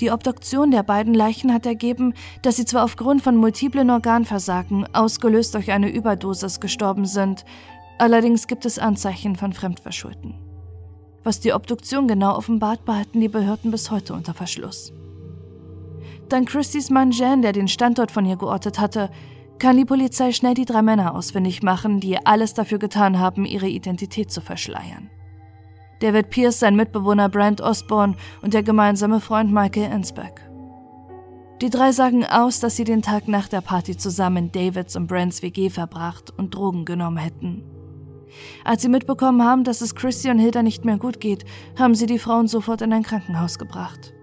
Die 0.01 0.09
Obduktion 0.09 0.71
der 0.71 0.81
beiden 0.81 1.13
Leichen 1.13 1.53
hat 1.53 1.67
ergeben, 1.67 2.15
dass 2.41 2.55
sie 2.55 2.65
zwar 2.65 2.83
aufgrund 2.83 3.21
von 3.21 3.35
multiplen 3.35 3.91
Organversagen, 3.91 4.87
ausgelöst 4.91 5.53
durch 5.53 5.71
eine 5.71 5.91
Überdosis, 5.91 6.59
gestorben 6.59 7.05
sind, 7.05 7.45
allerdings 7.99 8.47
gibt 8.47 8.65
es 8.65 8.79
Anzeichen 8.79 9.35
von 9.35 9.53
Fremdverschulden. 9.53 10.33
Was 11.21 11.39
die 11.39 11.53
Obduktion 11.53 12.07
genau 12.07 12.35
offenbart, 12.35 12.85
behalten 12.85 13.21
die 13.21 13.29
Behörden 13.29 13.69
bis 13.69 13.91
heute 13.91 14.15
unter 14.15 14.33
Verschluss. 14.33 14.91
Dank 16.27 16.49
Christys 16.49 16.89
Mann 16.89 17.11
Jan, 17.11 17.43
der 17.43 17.53
den 17.53 17.67
Standort 17.67 18.09
von 18.09 18.25
ihr 18.25 18.35
geortet 18.35 18.79
hatte, 18.79 19.11
kann 19.59 19.77
die 19.77 19.85
Polizei 19.85 20.31
schnell 20.31 20.53
die 20.53 20.65
drei 20.65 20.81
Männer 20.81 21.15
ausfindig 21.15 21.63
machen, 21.63 21.99
die 21.99 22.25
alles 22.25 22.53
dafür 22.53 22.79
getan 22.79 23.19
haben, 23.19 23.45
ihre 23.45 23.67
Identität 23.67 24.31
zu 24.31 24.41
verschleiern. 24.41 25.09
David 25.99 26.29
Pierce, 26.29 26.59
sein 26.59 26.75
Mitbewohner 26.75 27.29
Brent 27.29 27.61
Osborne 27.61 28.15
und 28.41 28.53
der 28.53 28.63
gemeinsame 28.63 29.19
Freund 29.19 29.51
Michael 29.51 29.91
Ensbeck. 29.91 30.41
Die 31.61 31.71
drei 31.71 31.91
sagen 31.91 32.23
aus, 32.23 32.59
dass 32.59 32.75
sie 32.75 32.83
den 32.83 33.01
Tag 33.01 33.27
nach 33.27 33.47
der 33.47 33.61
Party 33.61 33.97
zusammen 33.97 34.37
in 34.37 34.51
Davids 34.51 34.95
und 34.95 35.07
Brents 35.07 35.41
WG 35.41 35.71
verbracht 35.71 36.31
und 36.37 36.53
Drogen 36.53 36.85
genommen 36.85 37.17
hätten. 37.17 37.63
Als 38.63 38.83
sie 38.83 38.89
mitbekommen 38.89 39.43
haben, 39.43 39.63
dass 39.63 39.81
es 39.81 39.95
Chrissy 39.95 40.29
und 40.29 40.37
Hilda 40.37 40.61
nicht 40.61 40.85
mehr 40.85 40.97
gut 40.97 41.19
geht, 41.19 41.45
haben 41.77 41.95
sie 41.95 42.05
die 42.05 42.19
Frauen 42.19 42.47
sofort 42.47 42.83
in 42.83 42.93
ein 42.93 43.01
Krankenhaus 43.01 43.57
gebracht. 43.57 44.13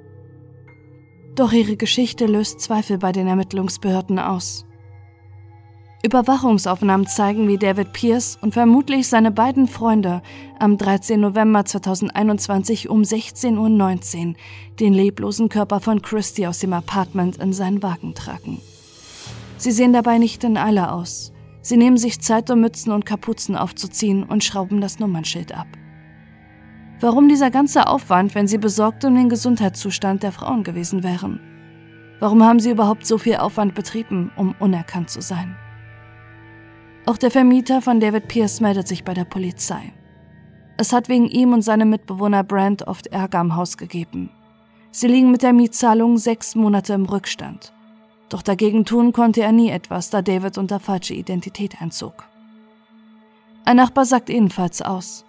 Doch 1.35 1.53
ihre 1.53 1.77
Geschichte 1.77 2.27
löst 2.27 2.61
Zweifel 2.61 2.99
bei 2.99 3.11
den 3.11 3.27
Ermittlungsbehörden 3.27 4.21
aus. 4.21 4.65
Überwachungsaufnahmen 6.05 7.07
zeigen, 7.07 7.49
wie 7.49 7.57
David 7.57 7.95
Pierce 7.95 8.37
und 8.43 8.53
vermutlich 8.53 9.09
seine 9.09 9.31
beiden 9.31 9.67
Freunde 9.67 10.21
am 10.59 10.77
13. 10.77 11.19
November 11.19 11.65
2021 11.65 12.91
um 12.91 13.01
16.19 13.01 14.29
Uhr 14.29 14.35
den 14.79 14.93
leblosen 14.93 15.49
Körper 15.49 15.81
von 15.81 16.03
Christy 16.03 16.47
aus 16.47 16.59
dem 16.59 16.75
Apartment 16.75 17.39
in 17.39 17.55
seinen 17.55 17.83
Wagen 17.83 18.15
tragen. 18.15 18.61
Sie 19.57 19.71
sehen 19.71 19.95
dabei 19.95 20.19
nicht 20.19 20.45
in 20.45 20.59
Eile 20.59 20.93
aus. 20.93 21.33
Sie 21.63 21.79
nehmen 21.79 21.97
sich 21.97 22.21
Zeit, 22.21 22.51
um 22.51 22.61
Mützen 22.61 22.93
und 22.93 23.07
Kapuzen 23.07 23.57
aufzuziehen 23.57 24.25
und 24.25 24.45
schrauben 24.45 24.83
das 24.83 24.99
Nummernschild 24.99 25.57
ab. 25.57 25.69
Warum 27.01 27.31
dieser 27.31 27.51
ganze 27.51 27.87
Aufwand, 27.87 28.35
wenn 28.35 28.47
sie 28.47 28.59
besorgt 28.59 29.07
um 29.07 29.15
den 29.15 29.31
Gesundheitszustand 29.31 30.23
der 30.23 30.33
Frauen 30.33 30.65
gewesen 30.65 31.03
wären? 31.03 31.41
Warum 32.21 32.45
haben 32.45 32.61
sie 32.61 32.71
überhaupt 32.71 33.07
so 33.07 33.17
viel 33.17 33.37
Aufwand 33.37 33.75
betrieben, 33.75 34.31
um 34.37 34.55
unerkannt 34.61 35.09
zu 35.09 35.23
sein? 35.23 35.57
Auch 37.07 37.19
der 37.19 37.31
Vermieter 37.31 37.83
von 37.83 38.01
David 38.01 38.29
Pierce 38.29 38.61
meldet 38.61 38.89
sich 38.89 39.05
bei 39.05 39.13
der 39.13 39.25
Polizei. 39.25 39.93
Es 40.79 40.93
hat 40.93 41.09
wegen 41.09 41.27
ihm 41.27 41.53
und 41.53 41.63
seinem 41.63 41.91
Mitbewohner 41.91 42.43
Brand 42.43 42.87
oft 42.89 43.09
Ärger 43.09 43.41
am 43.41 43.57
Haus 43.57 43.77
gegeben. 43.77 44.31
Sie 44.91 45.07
liegen 45.09 45.31
mit 45.31 45.43
der 45.43 45.53
Mietzahlung 45.53 46.17
sechs 46.17 46.55
Monate 46.55 46.95
im 46.95 47.05
Rückstand. 47.05 47.73
Doch 48.31 48.43
dagegen 48.43 48.85
tun 48.85 49.13
konnte 49.13 49.43
er 49.43 49.53
nie 49.53 49.69
etwas, 49.69 50.09
da 50.09 50.23
David 50.23 50.57
unter 50.57 50.81
falsche 50.81 51.15
Identität 51.15 51.81
einzog. 51.83 52.25
Ein 53.67 53.77
Nachbar 53.77 54.07
sagt 54.07 54.31
ebenfalls 54.31 54.81
aus. 54.81 55.25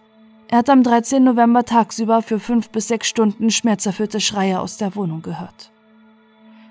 Er 0.48 0.60
hat 0.60 0.70
am 0.70 0.82
13. 0.82 1.24
November 1.24 1.66
tagsüber 1.66 2.22
für 2.22 2.40
fünf 2.40 2.70
bis 2.70 2.88
sechs 2.88 3.08
Stunden 3.08 3.50
schmerzerfüllte 3.50 4.22
Schreie 4.22 4.60
aus 4.62 4.78
der 4.78 4.96
Wohnung 4.96 5.22
gehört. 5.22 5.72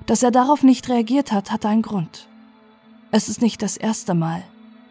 Dass 0.06 0.22
er 0.22 0.30
darauf 0.30 0.62
nicht 0.62 0.88
reagiert 0.88 1.30
hat, 1.30 1.50
hat 1.50 1.66
einen 1.66 1.82
Grund. 1.82 2.28
Es 3.10 3.28
ist 3.28 3.42
nicht 3.42 3.62
das 3.62 3.76
erste 3.76 4.14
Mal, 4.14 4.42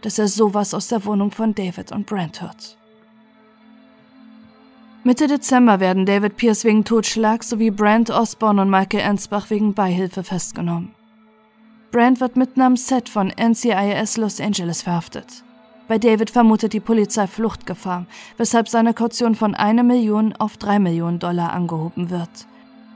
dass 0.03 0.19
er 0.19 0.27
sowas 0.27 0.73
aus 0.73 0.89
der 0.89 1.03
Wohnung 1.05 1.31
von 1.31 1.55
David 1.55 1.91
und 1.91 2.05
Brent 2.05 2.41
hört. 2.41 2.77
Mitte 5.05 5.27
Dezember 5.27 5.79
werden 5.79 6.05
David 6.05 6.37
Pierce 6.37 6.63
wegen 6.63 6.85
Totschlag 6.85 7.43
sowie 7.43 7.71
Brent 7.71 8.09
Osborne 8.09 8.61
und 8.61 8.69
Michael 8.69 9.01
Ensbach 9.01 9.49
wegen 9.49 9.73
Beihilfe 9.73 10.23
festgenommen. 10.23 10.93
Brent 11.91 12.21
wird 12.21 12.37
mitten 12.37 12.61
am 12.61 12.77
Set 12.77 13.09
von 13.09 13.27
NCIS 13.29 14.17
Los 14.17 14.39
Angeles 14.39 14.81
verhaftet. 14.81 15.43
Bei 15.87 15.97
David 15.97 16.29
vermutet 16.29 16.71
die 16.73 16.79
Polizei 16.79 17.27
Fluchtgefahr, 17.27 18.05
weshalb 18.37 18.69
seine 18.69 18.93
Kaution 18.93 19.35
von 19.35 19.53
1 19.55 19.83
Million 19.83 20.33
auf 20.37 20.55
3 20.57 20.79
Millionen 20.79 21.19
Dollar 21.19 21.51
angehoben 21.51 22.09
wird. 22.09 22.47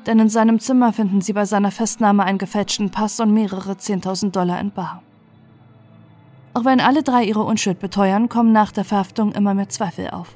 Denn 0.05 0.19
in 0.19 0.29
seinem 0.29 0.59
Zimmer 0.59 0.93
finden 0.93 1.19
sie 1.19 1.33
bei 1.33 1.45
seiner 1.45 1.71
Festnahme 1.71 2.23
einen 2.23 2.37
gefälschten 2.37 2.89
Pass 2.89 3.19
und 3.19 3.33
mehrere 3.33 3.73
10.000 3.73 4.31
Dollar 4.31 4.61
in 4.61 4.71
Bar. 4.71 5.03
Auch 6.57 6.65
wenn 6.65 6.79
alle 6.79 7.03
drei 7.03 7.23
ihre 7.23 7.43
Unschuld 7.43 7.77
beteuern, 7.77 8.29
kommen 8.29 8.51
nach 8.51 8.71
der 8.71 8.83
Verhaftung 8.83 9.31
immer 9.33 9.53
mehr 9.53 9.69
Zweifel 9.69 10.09
auf. 10.09 10.29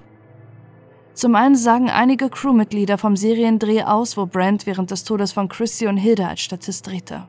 Zum 1.15 1.33
einen 1.33 1.55
sagen 1.55 1.89
einige 1.89 2.29
Crewmitglieder 2.29 2.99
vom 2.99 3.15
Seriendreh 3.15 3.85
aus, 3.85 4.17
wo 4.17 4.27
Brand 4.27 4.67
während 4.67 4.91
des 4.91 5.03
Todes 5.03 5.31
von 5.31 5.49
Chrissy 5.49 5.87
und 5.87 5.97
Hilda 5.97 6.27
als 6.27 6.41
Statist 6.41 6.85
drehte. 6.85 7.27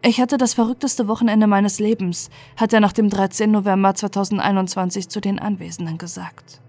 Ich 0.00 0.20
hatte 0.20 0.38
das 0.38 0.54
verrückteste 0.54 1.08
Wochenende 1.08 1.48
meines 1.48 1.80
Lebens, 1.80 2.30
hat 2.56 2.72
er 2.72 2.78
nach 2.78 2.92
dem 2.92 3.10
13. 3.10 3.50
November 3.50 3.96
2021 3.96 5.08
zu 5.08 5.20
den 5.20 5.40
Anwesenden 5.40 5.98
gesagt. 5.98 6.60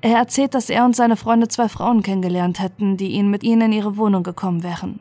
Er 0.00 0.16
erzählt, 0.16 0.54
dass 0.54 0.70
er 0.70 0.86
und 0.86 0.96
seine 0.96 1.16
Freunde 1.16 1.48
zwei 1.48 1.68
Frauen 1.68 2.02
kennengelernt 2.02 2.58
hätten, 2.58 2.96
die 2.96 3.08
ihn 3.08 3.28
mit 3.28 3.42
ihnen 3.42 3.70
in 3.70 3.72
ihre 3.72 3.98
Wohnung 3.98 4.22
gekommen 4.22 4.62
wären. 4.62 4.98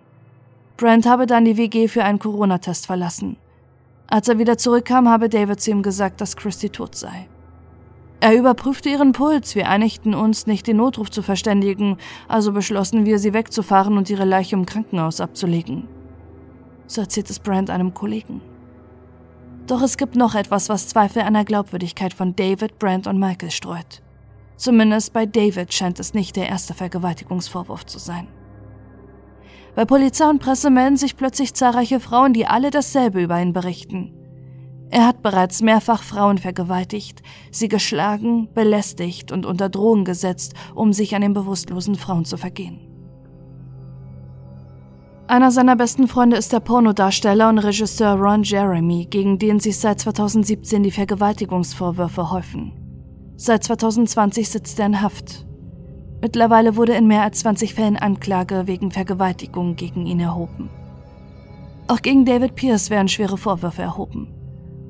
Brent 0.76 1.06
habe 1.06 1.26
dann 1.26 1.46
die 1.46 1.56
WG 1.56 1.88
für 1.88 2.04
einen 2.04 2.20
Corona-Test 2.20 2.86
verlassen. 2.86 3.38
Als 4.10 4.28
er 4.28 4.40
wieder 4.40 4.58
zurückkam, 4.58 5.08
habe 5.08 5.30
David 5.30 5.62
zu 5.62 5.72
ihm 5.72 5.84
gesagt, 5.84 6.20
dass 6.20 6.36
Christy 6.36 6.70
tot 6.70 6.96
sei. 6.96 7.28
Er 8.22 8.36
überprüfte 8.36 8.90
ihren 8.90 9.14
Puls, 9.14 9.56
wir 9.56 9.70
einigten 9.70 10.14
uns, 10.14 10.46
nicht 10.46 10.68
den 10.68 10.78
Notruf 10.78 11.10
zu 11.10 11.22
verständigen, 11.22 11.98
also 12.28 12.52
beschlossen 12.52 13.06
wir, 13.06 13.20
sie 13.20 13.34
wegzufahren 13.34 13.98
und 13.98 14.10
ihre 14.10 14.26
Leiche 14.26 14.56
im 14.56 14.66
Krankenhaus 14.66 15.22
abzulegen. 15.22 15.88
So 16.88 17.02
erzählt 17.02 17.30
es 17.30 17.40
Brand 17.40 17.70
einem 17.70 17.94
Kollegen. 17.94 18.42
Doch 19.68 19.84
es 19.84 19.96
gibt 19.96 20.16
noch 20.16 20.34
etwas, 20.34 20.68
was 20.68 20.88
Zweifel 20.88 21.22
an 21.22 21.36
der 21.36 21.46
Glaubwürdigkeit 21.46 22.14
von 22.14 22.36
David, 22.36 22.80
Brand 22.80 23.06
und 23.06 23.20
Michael 23.20 23.52
streut. 23.52 24.02
Zumindest 24.58 25.14
bei 25.14 25.28
David 25.28 25.72
scheint 25.72 26.00
es 26.00 26.14
nicht 26.16 26.36
der 26.36 26.50
erste 26.50 26.74
Vergewaltigungsvorwurf 26.74 27.86
zu 27.86 28.00
sein. 28.00 28.28
Bei 29.76 29.86
Polizei 29.86 30.30
und 30.30 30.40
Presse 30.40 30.70
melden 30.70 30.98
sich 30.98 31.16
plötzlich 31.16 31.54
zahlreiche 31.54 32.00
Frauen, 32.00 32.34
die 32.34 32.46
alle 32.46 32.72
dasselbe 32.72 33.22
über 33.22 33.42
ihn 33.42 33.54
berichten. 33.54 34.14
Er 34.92 35.06
hat 35.06 35.22
bereits 35.22 35.62
mehrfach 35.62 36.02
Frauen 36.02 36.40
vergewaltigt, 36.40 37.22
sie 37.52 37.68
geschlagen, 37.68 38.50
belästigt 38.54 39.32
und 39.32 39.46
unter 39.46 39.70
Drohung 39.70 40.04
gesetzt, 40.04 40.54
um 40.74 40.94
sich 40.94 41.16
an 41.16 41.22
den 41.22 41.34
bewusstlosen 41.34 41.96
Frauen 41.96 42.26
zu 42.26 42.38
vergehen. 42.38 42.90
Einer 45.28 45.52
seiner 45.52 45.76
besten 45.76 46.08
Freunde 46.08 46.38
ist 46.38 46.52
der 46.54 46.60
Pornodarsteller 46.60 47.50
und 47.50 47.60
Regisseur 47.60 48.16
Ron 48.16 48.42
Jeremy, 48.42 49.06
gegen 49.06 49.38
den 49.38 49.60
sich 49.60 49.78
seit 49.78 50.00
2017 50.00 50.82
die 50.82 50.90
Vergewaltigungsvorwürfe 50.90 52.32
häufen. 52.32 52.74
Seit 53.36 53.64
2020 53.64 54.50
sitzt 54.50 54.80
er 54.80 54.88
in 54.88 55.02
Haft. 55.04 55.46
Mittlerweile 56.22 56.76
wurde 56.76 56.94
in 56.94 57.08
mehr 57.08 57.24
als 57.24 57.40
20 57.40 57.74
Fällen 57.74 57.98
Anklage 57.98 58.64
wegen 58.66 58.92
Vergewaltigung 58.92 59.76
gegen 59.76 60.06
ihn 60.06 60.20
erhoben. 60.20 60.70
Auch 61.88 62.02
gegen 62.02 62.26
David 62.26 62.56
Pierce 62.56 62.90
werden 62.90 63.08
schwere 63.08 63.38
Vorwürfe 63.38 63.82
erhoben. 63.82 64.28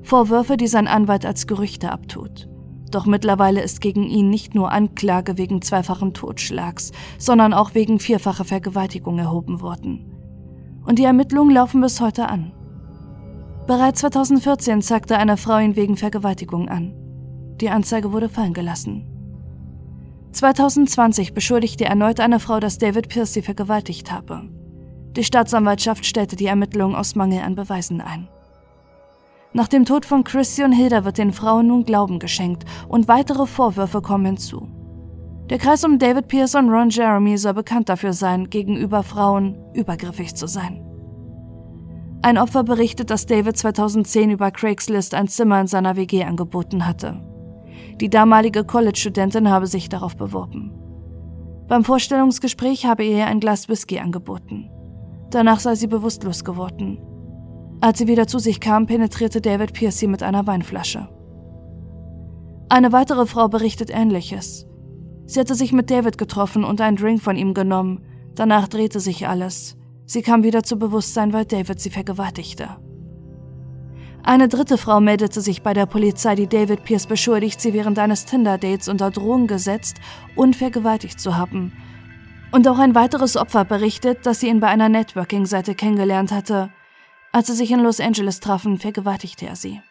Vorwürfe, 0.02 0.58
die 0.58 0.68
sein 0.68 0.88
Anwalt 0.88 1.26
als 1.26 1.46
Gerüchte 1.46 1.92
abtut. 1.92 2.50
Doch 2.92 3.06
mittlerweile 3.06 3.62
ist 3.62 3.82
gegen 3.82 4.04
ihn 4.04 4.30
nicht 4.30 4.56
nur 4.56 4.72
Anklage 4.72 5.38
wegen 5.38 5.62
zweifachen 5.62 6.13
Totschlags, 6.13 6.92
sondern 7.20 7.54
auch 7.54 7.76
wegen 7.76 8.00
vierfacher 8.00 8.46
Vergewaltigung 8.46 9.20
erhoben 9.20 9.62
worden. 9.62 10.12
Und 10.86 10.98
die 10.98 11.04
Ermittlungen 11.04 11.54
laufen 11.54 11.82
bis 11.82 12.02
heute 12.02 12.28
an. 12.28 12.52
Bereits 13.68 14.00
2014 14.00 14.82
zeigte 14.82 15.18
eine 15.18 15.38
Frau 15.38 15.60
ihn 15.60 15.76
wegen 15.76 15.96
Vergewaltigung 15.96 16.68
an. 16.70 16.96
Die 17.62 17.70
Anzeige 17.70 18.12
wurde 18.12 18.30
fallen 18.30 18.54
gelassen. 18.54 19.09
2020 20.32 21.34
beschuldigte 21.34 21.86
erneut 21.86 22.20
eine 22.20 22.39
Frau, 22.39 22.60
dass 22.60 22.78
David 22.78 23.10
Pierce 23.10 23.34
sie 23.34 23.42
vergewaltigt 23.42 24.12
habe. 24.12 24.50
Die 25.15 25.24
Staatsanwaltschaft 25.24 26.06
stellte 26.06 26.36
die 26.36 26.46
Ermittlungen 26.46 26.96
aus 26.96 27.15
Mangel 27.15 27.42
an 27.42 27.56
Beweisen 27.56 28.00
ein. 28.00 28.30
Nach 29.54 29.68
dem 29.68 29.86
Tod 29.86 30.06
von 30.06 30.24
Christy 30.24 30.63
und 30.63 30.72
Hilda 30.72 31.04
wird 31.06 31.18
den 31.18 31.34
Frauen 31.34 31.68
nun 31.68 31.84
Glauben 31.84 32.20
geschenkt 32.20 32.65
und 32.88 33.08
weitere 33.08 33.48
Vorwürfe 33.48 34.02
kommen 34.02 34.26
hinzu. 34.26 34.68
Der 35.50 35.58
Kreis 35.58 35.84
um 35.84 35.98
David 35.98 36.28
Pierce 36.28 36.54
und 36.54 36.70
Ron 36.70 36.92
Jeremy 36.92 37.36
soll 37.39 37.56
bekannt 37.56 37.89
dafür 37.89 38.13
sein, 38.13 38.52
gegenüber 38.52 39.02
Frauen 39.02 39.58
übergriffig 39.74 40.36
zu 40.36 40.46
sein. 40.46 40.86
Ein 42.22 42.38
Opfer 42.38 42.63
berichtet, 42.63 43.10
dass 43.10 43.26
David 43.26 43.58
2010 43.58 44.30
über 44.30 44.52
Craigslist 44.52 45.15
ein 45.15 45.28
Zimmer 45.28 45.62
in 45.62 45.68
seiner 45.68 45.96
WG 45.96 46.24
angeboten 46.24 46.86
hatte. 46.86 47.20
Die 48.01 48.09
damalige 48.09 48.63
College-Studentin 48.63 49.49
habe 49.49 49.67
sich 49.67 49.89
darauf 49.89 50.15
beworben. 50.15 50.71
Beim 51.67 51.83
Vorstellungsgespräch 51.83 52.85
habe 52.85 53.03
ihr 53.03 53.27
ein 53.27 53.39
Glas 53.39 53.67
Whisky 53.67 53.99
angeboten. 53.99 54.69
Danach 55.29 55.59
sei 55.59 55.75
sie 55.75 55.88
bewusstlos 55.88 56.43
geworden. 56.43 56.99
Als 57.81 57.99
sie 57.99 58.07
wieder 58.07 58.25
zu 58.25 58.39
sich 58.39 58.59
kam, 58.59 58.88
penetrierte 58.88 59.41
David 59.41 59.73
Pierce 59.73 59.99
sie 59.99 60.07
mit 60.07 60.23
einer 60.23 60.47
Weinflasche. 60.47 61.09
Eine 62.69 62.91
weitere 62.91 63.25
Frau 63.25 63.47
berichtet 63.47 63.89
Ähnliches. 63.89 64.65
Sie 65.25 65.39
hatte 65.39 65.55
sich 65.55 65.73
mit 65.73 65.91
David 65.91 66.17
getroffen 66.17 66.63
und 66.63 66.81
einen 66.81 66.97
Drink 66.97 67.21
von 67.21 67.35
ihm 67.35 67.53
genommen. 67.53 68.03
Danach 68.35 68.67
drehte 68.67 68.99
sich 68.99 69.27
alles. 69.27 69.77
Sie 70.05 70.21
kam 70.21 70.43
wieder 70.43 70.63
zu 70.63 70.79
Bewusstsein, 70.79 71.33
weil 71.33 71.45
David 71.45 71.79
sie 71.79 71.89
vergewaltigte. 71.91 72.77
Eine 74.23 74.47
dritte 74.47 74.77
Frau 74.77 74.99
meldete 74.99 75.41
sich 75.41 75.63
bei 75.63 75.73
der 75.73 75.86
Polizei, 75.86 76.36
die 76.36 76.47
David 76.47 76.84
Pierce 76.84 77.08
beschuldigt, 77.08 77.62
sie 77.62 77.73
während 77.73 77.97
eines 77.97 78.25
Tinder-Dates 78.25 78.89
unter 78.89 79.12
Drohung 79.12 79.47
gesetzt 79.47 79.97
und 80.36 80.55
vergewaltigt 80.55 81.19
zu 81.19 81.38
haben. 81.38 81.73
Und 82.51 82.67
auch 82.67 82.79
ein 82.79 82.95
weiteres 82.95 83.38
Opfer 83.38 83.65
berichtet, 83.65 84.25
dass 84.25 84.39
sie 84.39 84.49
ihn 84.49 84.60
bei 84.60 84.67
einer 84.67 84.89
Networking-Seite 84.89 85.73
kennengelernt 85.75 86.32
hatte. 86.32 86.69
Als 87.32 87.47
sie 87.47 87.53
sich 87.53 87.71
in 87.71 87.79
Los 87.79 87.99
Angeles 87.99 88.39
trafen, 88.39 88.79
vergewaltigte 88.79 89.45
er 89.45 89.55
sie. 89.55 89.82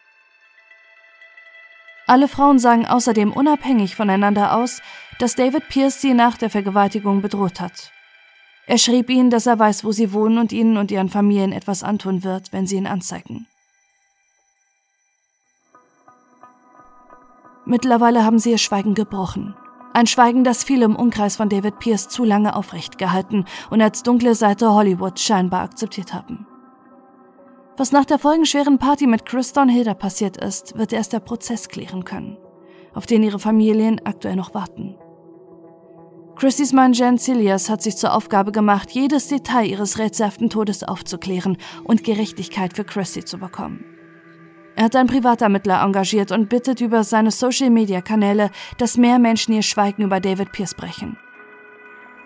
Alle 2.05 2.27
Frauen 2.27 2.59
sagen 2.59 2.85
außerdem 2.85 3.31
unabhängig 3.31 3.95
voneinander 3.95 4.55
aus, 4.55 4.81
dass 5.19 5.35
David 5.35 5.69
Pierce 5.69 6.01
sie 6.01 6.13
nach 6.13 6.37
der 6.37 6.49
Vergewaltigung 6.49 7.21
bedroht 7.21 7.59
hat. 7.59 7.91
Er 8.67 8.77
schrieb 8.77 9.09
ihnen, 9.09 9.29
dass 9.29 9.47
er 9.47 9.59
weiß, 9.59 9.83
wo 9.83 9.91
sie 9.91 10.13
wohnen 10.13 10.37
und 10.37 10.51
ihnen 10.51 10.77
und 10.77 10.91
ihren 10.91 11.09
Familien 11.09 11.51
etwas 11.51 11.83
antun 11.83 12.23
wird, 12.23 12.51
wenn 12.51 12.67
sie 12.67 12.77
ihn 12.77 12.87
anzeigen. 12.87 13.47
Mittlerweile 17.69 18.25
haben 18.25 18.39
sie 18.39 18.49
ihr 18.49 18.57
Schweigen 18.57 18.95
gebrochen. 18.95 19.53
Ein 19.93 20.07
Schweigen, 20.07 20.43
das 20.43 20.63
viele 20.63 20.85
im 20.85 20.95
Umkreis 20.95 21.35
von 21.35 21.49
David 21.49 21.77
Pierce 21.77 22.09
zu 22.09 22.23
lange 22.23 22.55
aufrecht 22.55 22.97
gehalten 22.97 23.45
und 23.69 23.79
als 23.79 24.01
dunkle 24.01 24.33
Seite 24.33 24.73
Hollywood 24.73 25.19
scheinbar 25.19 25.61
akzeptiert 25.61 26.11
haben. 26.11 26.47
Was 27.77 27.91
nach 27.91 28.05
der 28.05 28.17
folgenschweren 28.17 28.79
Party 28.79 29.05
mit 29.05 29.31
und 29.31 29.69
Hilda 29.69 29.93
passiert 29.93 30.37
ist, 30.37 30.79
wird 30.79 30.93
erst 30.93 31.13
der 31.13 31.19
Prozess 31.19 31.69
klären 31.69 32.05
können, 32.05 32.39
auf 32.95 33.05
den 33.05 33.21
ihre 33.21 33.37
Familien 33.37 34.01
aktuell 34.03 34.35
noch 34.35 34.55
warten. 34.55 34.95
Christys 36.37 36.73
Mann 36.73 36.93
Jan 36.93 37.19
Cilias 37.19 37.69
hat 37.69 37.83
sich 37.83 37.97
zur 37.97 38.15
Aufgabe 38.15 38.51
gemacht, 38.51 38.89
jedes 38.89 39.27
Detail 39.27 39.67
ihres 39.67 39.99
rätselhaften 39.99 40.49
Todes 40.49 40.83
aufzuklären 40.83 41.57
und 41.83 42.03
Gerechtigkeit 42.03 42.75
für 42.75 42.83
Christy 42.83 43.23
zu 43.23 43.37
bekommen. 43.37 43.98
Er 44.79 44.85
hat 44.85 44.95
einen 44.95 45.09
Privatermittler 45.09 45.81
engagiert 45.81 46.31
und 46.31 46.47
bittet 46.47 46.79
über 46.79 47.03
seine 47.03 47.31
Social-Media-Kanäle, 47.31 48.49
dass 48.77 48.95
mehr 48.95 49.19
Menschen 49.19 49.53
ihr 49.53 49.61
Schweigen 49.61 50.03
über 50.03 50.21
David 50.21 50.53
Pierce 50.53 50.73
brechen. 50.73 51.17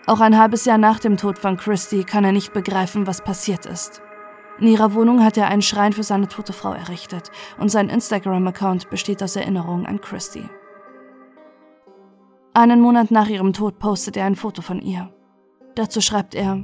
Auch 0.06 0.20
ein 0.20 0.38
halbes 0.38 0.66
Jahr 0.66 0.78
nach 0.78 1.00
dem 1.00 1.18
Tod 1.18 1.40
von 1.40 1.58
Christy 1.58 2.04
kann 2.04 2.24
er 2.24 2.32
nicht 2.32 2.54
begreifen, 2.54 3.08
was 3.08 3.24
passiert 3.24 3.66
ist. 3.66 4.04
In 4.60 4.68
ihrer 4.68 4.94
Wohnung 4.94 5.24
hat 5.24 5.36
er 5.36 5.48
einen 5.48 5.64
Schrein 5.64 5.94
für 5.94 6.04
seine 6.04 6.28
tote 6.28 6.54
Frau 6.54 6.74
errichtet 6.74 7.32
und 7.58 7.70
sein 7.70 7.90
Instagram-Account 7.90 8.92
besteht 8.92 9.24
aus 9.24 9.36
Erinnerungen 9.36 9.88
an 9.88 10.00
Christy. 10.00 10.48
Einen 12.54 12.82
Monat 12.82 13.10
nach 13.10 13.30
ihrem 13.30 13.54
Tod 13.54 13.80
postet 13.80 14.16
er 14.16 14.26
ein 14.26 14.36
Foto 14.36 14.62
von 14.62 14.80
ihr. 14.80 15.12
Dazu 15.74 16.02
schreibt 16.02 16.36
er, 16.36 16.64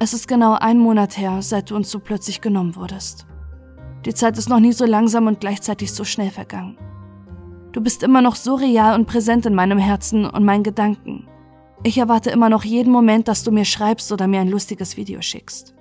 es 0.00 0.12
ist 0.12 0.28
genau 0.28 0.52
ein 0.52 0.76
Monat 0.76 1.16
her, 1.16 1.40
seit 1.40 1.70
du 1.70 1.76
uns 1.76 1.90
so 1.90 1.98
plötzlich 1.98 2.42
genommen 2.42 2.76
wurdest. 2.76 3.26
Die 4.04 4.14
Zeit 4.14 4.36
ist 4.36 4.48
noch 4.48 4.60
nie 4.60 4.72
so 4.72 4.84
langsam 4.84 5.26
und 5.26 5.40
gleichzeitig 5.40 5.92
so 5.92 6.04
schnell 6.04 6.30
vergangen. 6.30 6.76
Du 7.72 7.80
bist 7.80 8.02
immer 8.02 8.22
noch 8.22 8.36
so 8.36 8.54
real 8.54 8.94
und 8.94 9.06
präsent 9.06 9.46
in 9.46 9.54
meinem 9.54 9.78
Herzen 9.78 10.26
und 10.26 10.44
meinen 10.44 10.62
Gedanken. 10.62 11.26
Ich 11.82 11.98
erwarte 11.98 12.30
immer 12.30 12.48
noch 12.48 12.64
jeden 12.64 12.92
Moment, 12.92 13.28
dass 13.28 13.42
du 13.42 13.50
mir 13.50 13.64
schreibst 13.64 14.12
oder 14.12 14.26
mir 14.26 14.40
ein 14.40 14.48
lustiges 14.48 14.96
Video 14.96 15.20
schickst. 15.22 15.74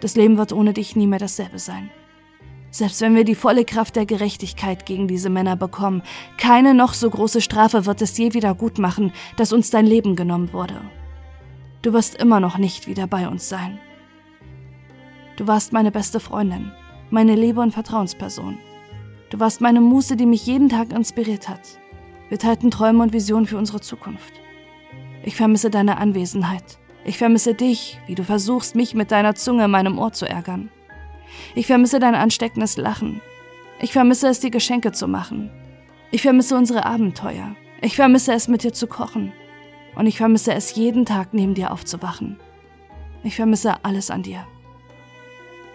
Das 0.00 0.14
Leben 0.14 0.36
wird 0.36 0.52
ohne 0.52 0.72
dich 0.72 0.94
nie 0.94 1.06
mehr 1.06 1.18
dasselbe 1.18 1.58
sein. 1.58 1.90
Selbst 2.70 3.00
wenn 3.00 3.14
wir 3.14 3.24
die 3.24 3.34
volle 3.34 3.64
Kraft 3.64 3.96
der 3.96 4.06
Gerechtigkeit 4.06 4.84
gegen 4.84 5.08
diese 5.08 5.30
Männer 5.30 5.56
bekommen, 5.56 6.02
keine 6.36 6.74
noch 6.74 6.92
so 6.92 7.08
große 7.08 7.40
Strafe 7.40 7.86
wird 7.86 8.02
es 8.02 8.16
je 8.18 8.34
wieder 8.34 8.54
gut 8.54 8.78
machen, 8.78 9.12
dass 9.36 9.52
uns 9.52 9.70
dein 9.70 9.86
Leben 9.86 10.14
genommen 10.14 10.52
wurde. 10.52 10.80
Du 11.82 11.92
wirst 11.92 12.16
immer 12.16 12.40
noch 12.40 12.58
nicht 12.58 12.86
wieder 12.86 13.06
bei 13.06 13.28
uns 13.28 13.48
sein. 13.48 13.78
Du 15.36 15.46
warst 15.46 15.72
meine 15.72 15.90
beste 15.90 16.20
Freundin, 16.20 16.72
meine 17.10 17.34
Liebe 17.34 17.60
und 17.60 17.72
Vertrauensperson. 17.72 18.58
Du 19.30 19.40
warst 19.40 19.60
meine 19.60 19.80
Muse, 19.80 20.16
die 20.16 20.26
mich 20.26 20.46
jeden 20.46 20.68
Tag 20.68 20.92
inspiriert 20.92 21.48
hat. 21.48 21.78
Wir 22.28 22.38
teilten 22.38 22.70
Träume 22.70 23.02
und 23.02 23.12
Visionen 23.12 23.46
für 23.46 23.58
unsere 23.58 23.80
Zukunft. 23.80 24.32
Ich 25.22 25.36
vermisse 25.36 25.70
deine 25.70 25.98
Anwesenheit. 25.98 26.78
Ich 27.04 27.18
vermisse 27.18 27.54
dich, 27.54 28.00
wie 28.06 28.14
du 28.14 28.24
versuchst, 28.24 28.74
mich 28.74 28.94
mit 28.94 29.10
deiner 29.10 29.34
Zunge 29.34 29.64
in 29.64 29.70
meinem 29.70 29.98
Ohr 29.98 30.12
zu 30.12 30.28
ärgern. 30.28 30.70
Ich 31.54 31.66
vermisse 31.66 31.98
dein 32.00 32.14
ansteckendes 32.14 32.76
Lachen. 32.76 33.20
Ich 33.80 33.92
vermisse 33.92 34.28
es, 34.28 34.40
die 34.40 34.50
Geschenke 34.50 34.92
zu 34.92 35.06
machen. 35.06 35.50
Ich 36.10 36.22
vermisse 36.22 36.56
unsere 36.56 36.86
Abenteuer. 36.86 37.54
Ich 37.80 37.96
vermisse 37.96 38.32
es, 38.32 38.48
mit 38.48 38.62
dir 38.62 38.72
zu 38.72 38.86
kochen. 38.86 39.32
Und 39.94 40.06
ich 40.06 40.18
vermisse 40.18 40.54
es, 40.54 40.74
jeden 40.74 41.04
Tag 41.04 41.34
neben 41.34 41.54
dir 41.54 41.72
aufzuwachen. 41.72 42.38
Ich 43.22 43.36
vermisse 43.36 43.84
alles 43.84 44.10
an 44.10 44.22
dir. 44.22 44.46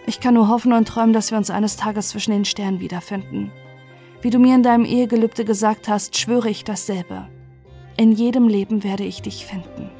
Ich 0.06 0.20
kann 0.20 0.34
nur 0.34 0.48
hoffen 0.48 0.72
und 0.72 0.88
träumen, 0.88 1.12
dass 1.12 1.30
wir 1.30 1.38
uns 1.38 1.50
eines 1.50 1.76
Tages 1.76 2.08
zwischen 2.08 2.32
den 2.32 2.44
Sternen 2.44 2.80
wiederfinden. 2.80 3.52
Wie 4.20 4.30
du 4.30 4.38
mir 4.38 4.54
in 4.54 4.62
deinem 4.62 4.84
Ehegelübde 4.84 5.44
gesagt 5.44 5.88
hast, 5.88 6.16
schwöre 6.16 6.50
ich 6.50 6.64
dasselbe. 6.64 7.28
In 7.96 8.12
jedem 8.12 8.48
Leben 8.48 8.84
werde 8.84 9.04
ich 9.04 9.22
dich 9.22 9.46
finden. 9.46 9.90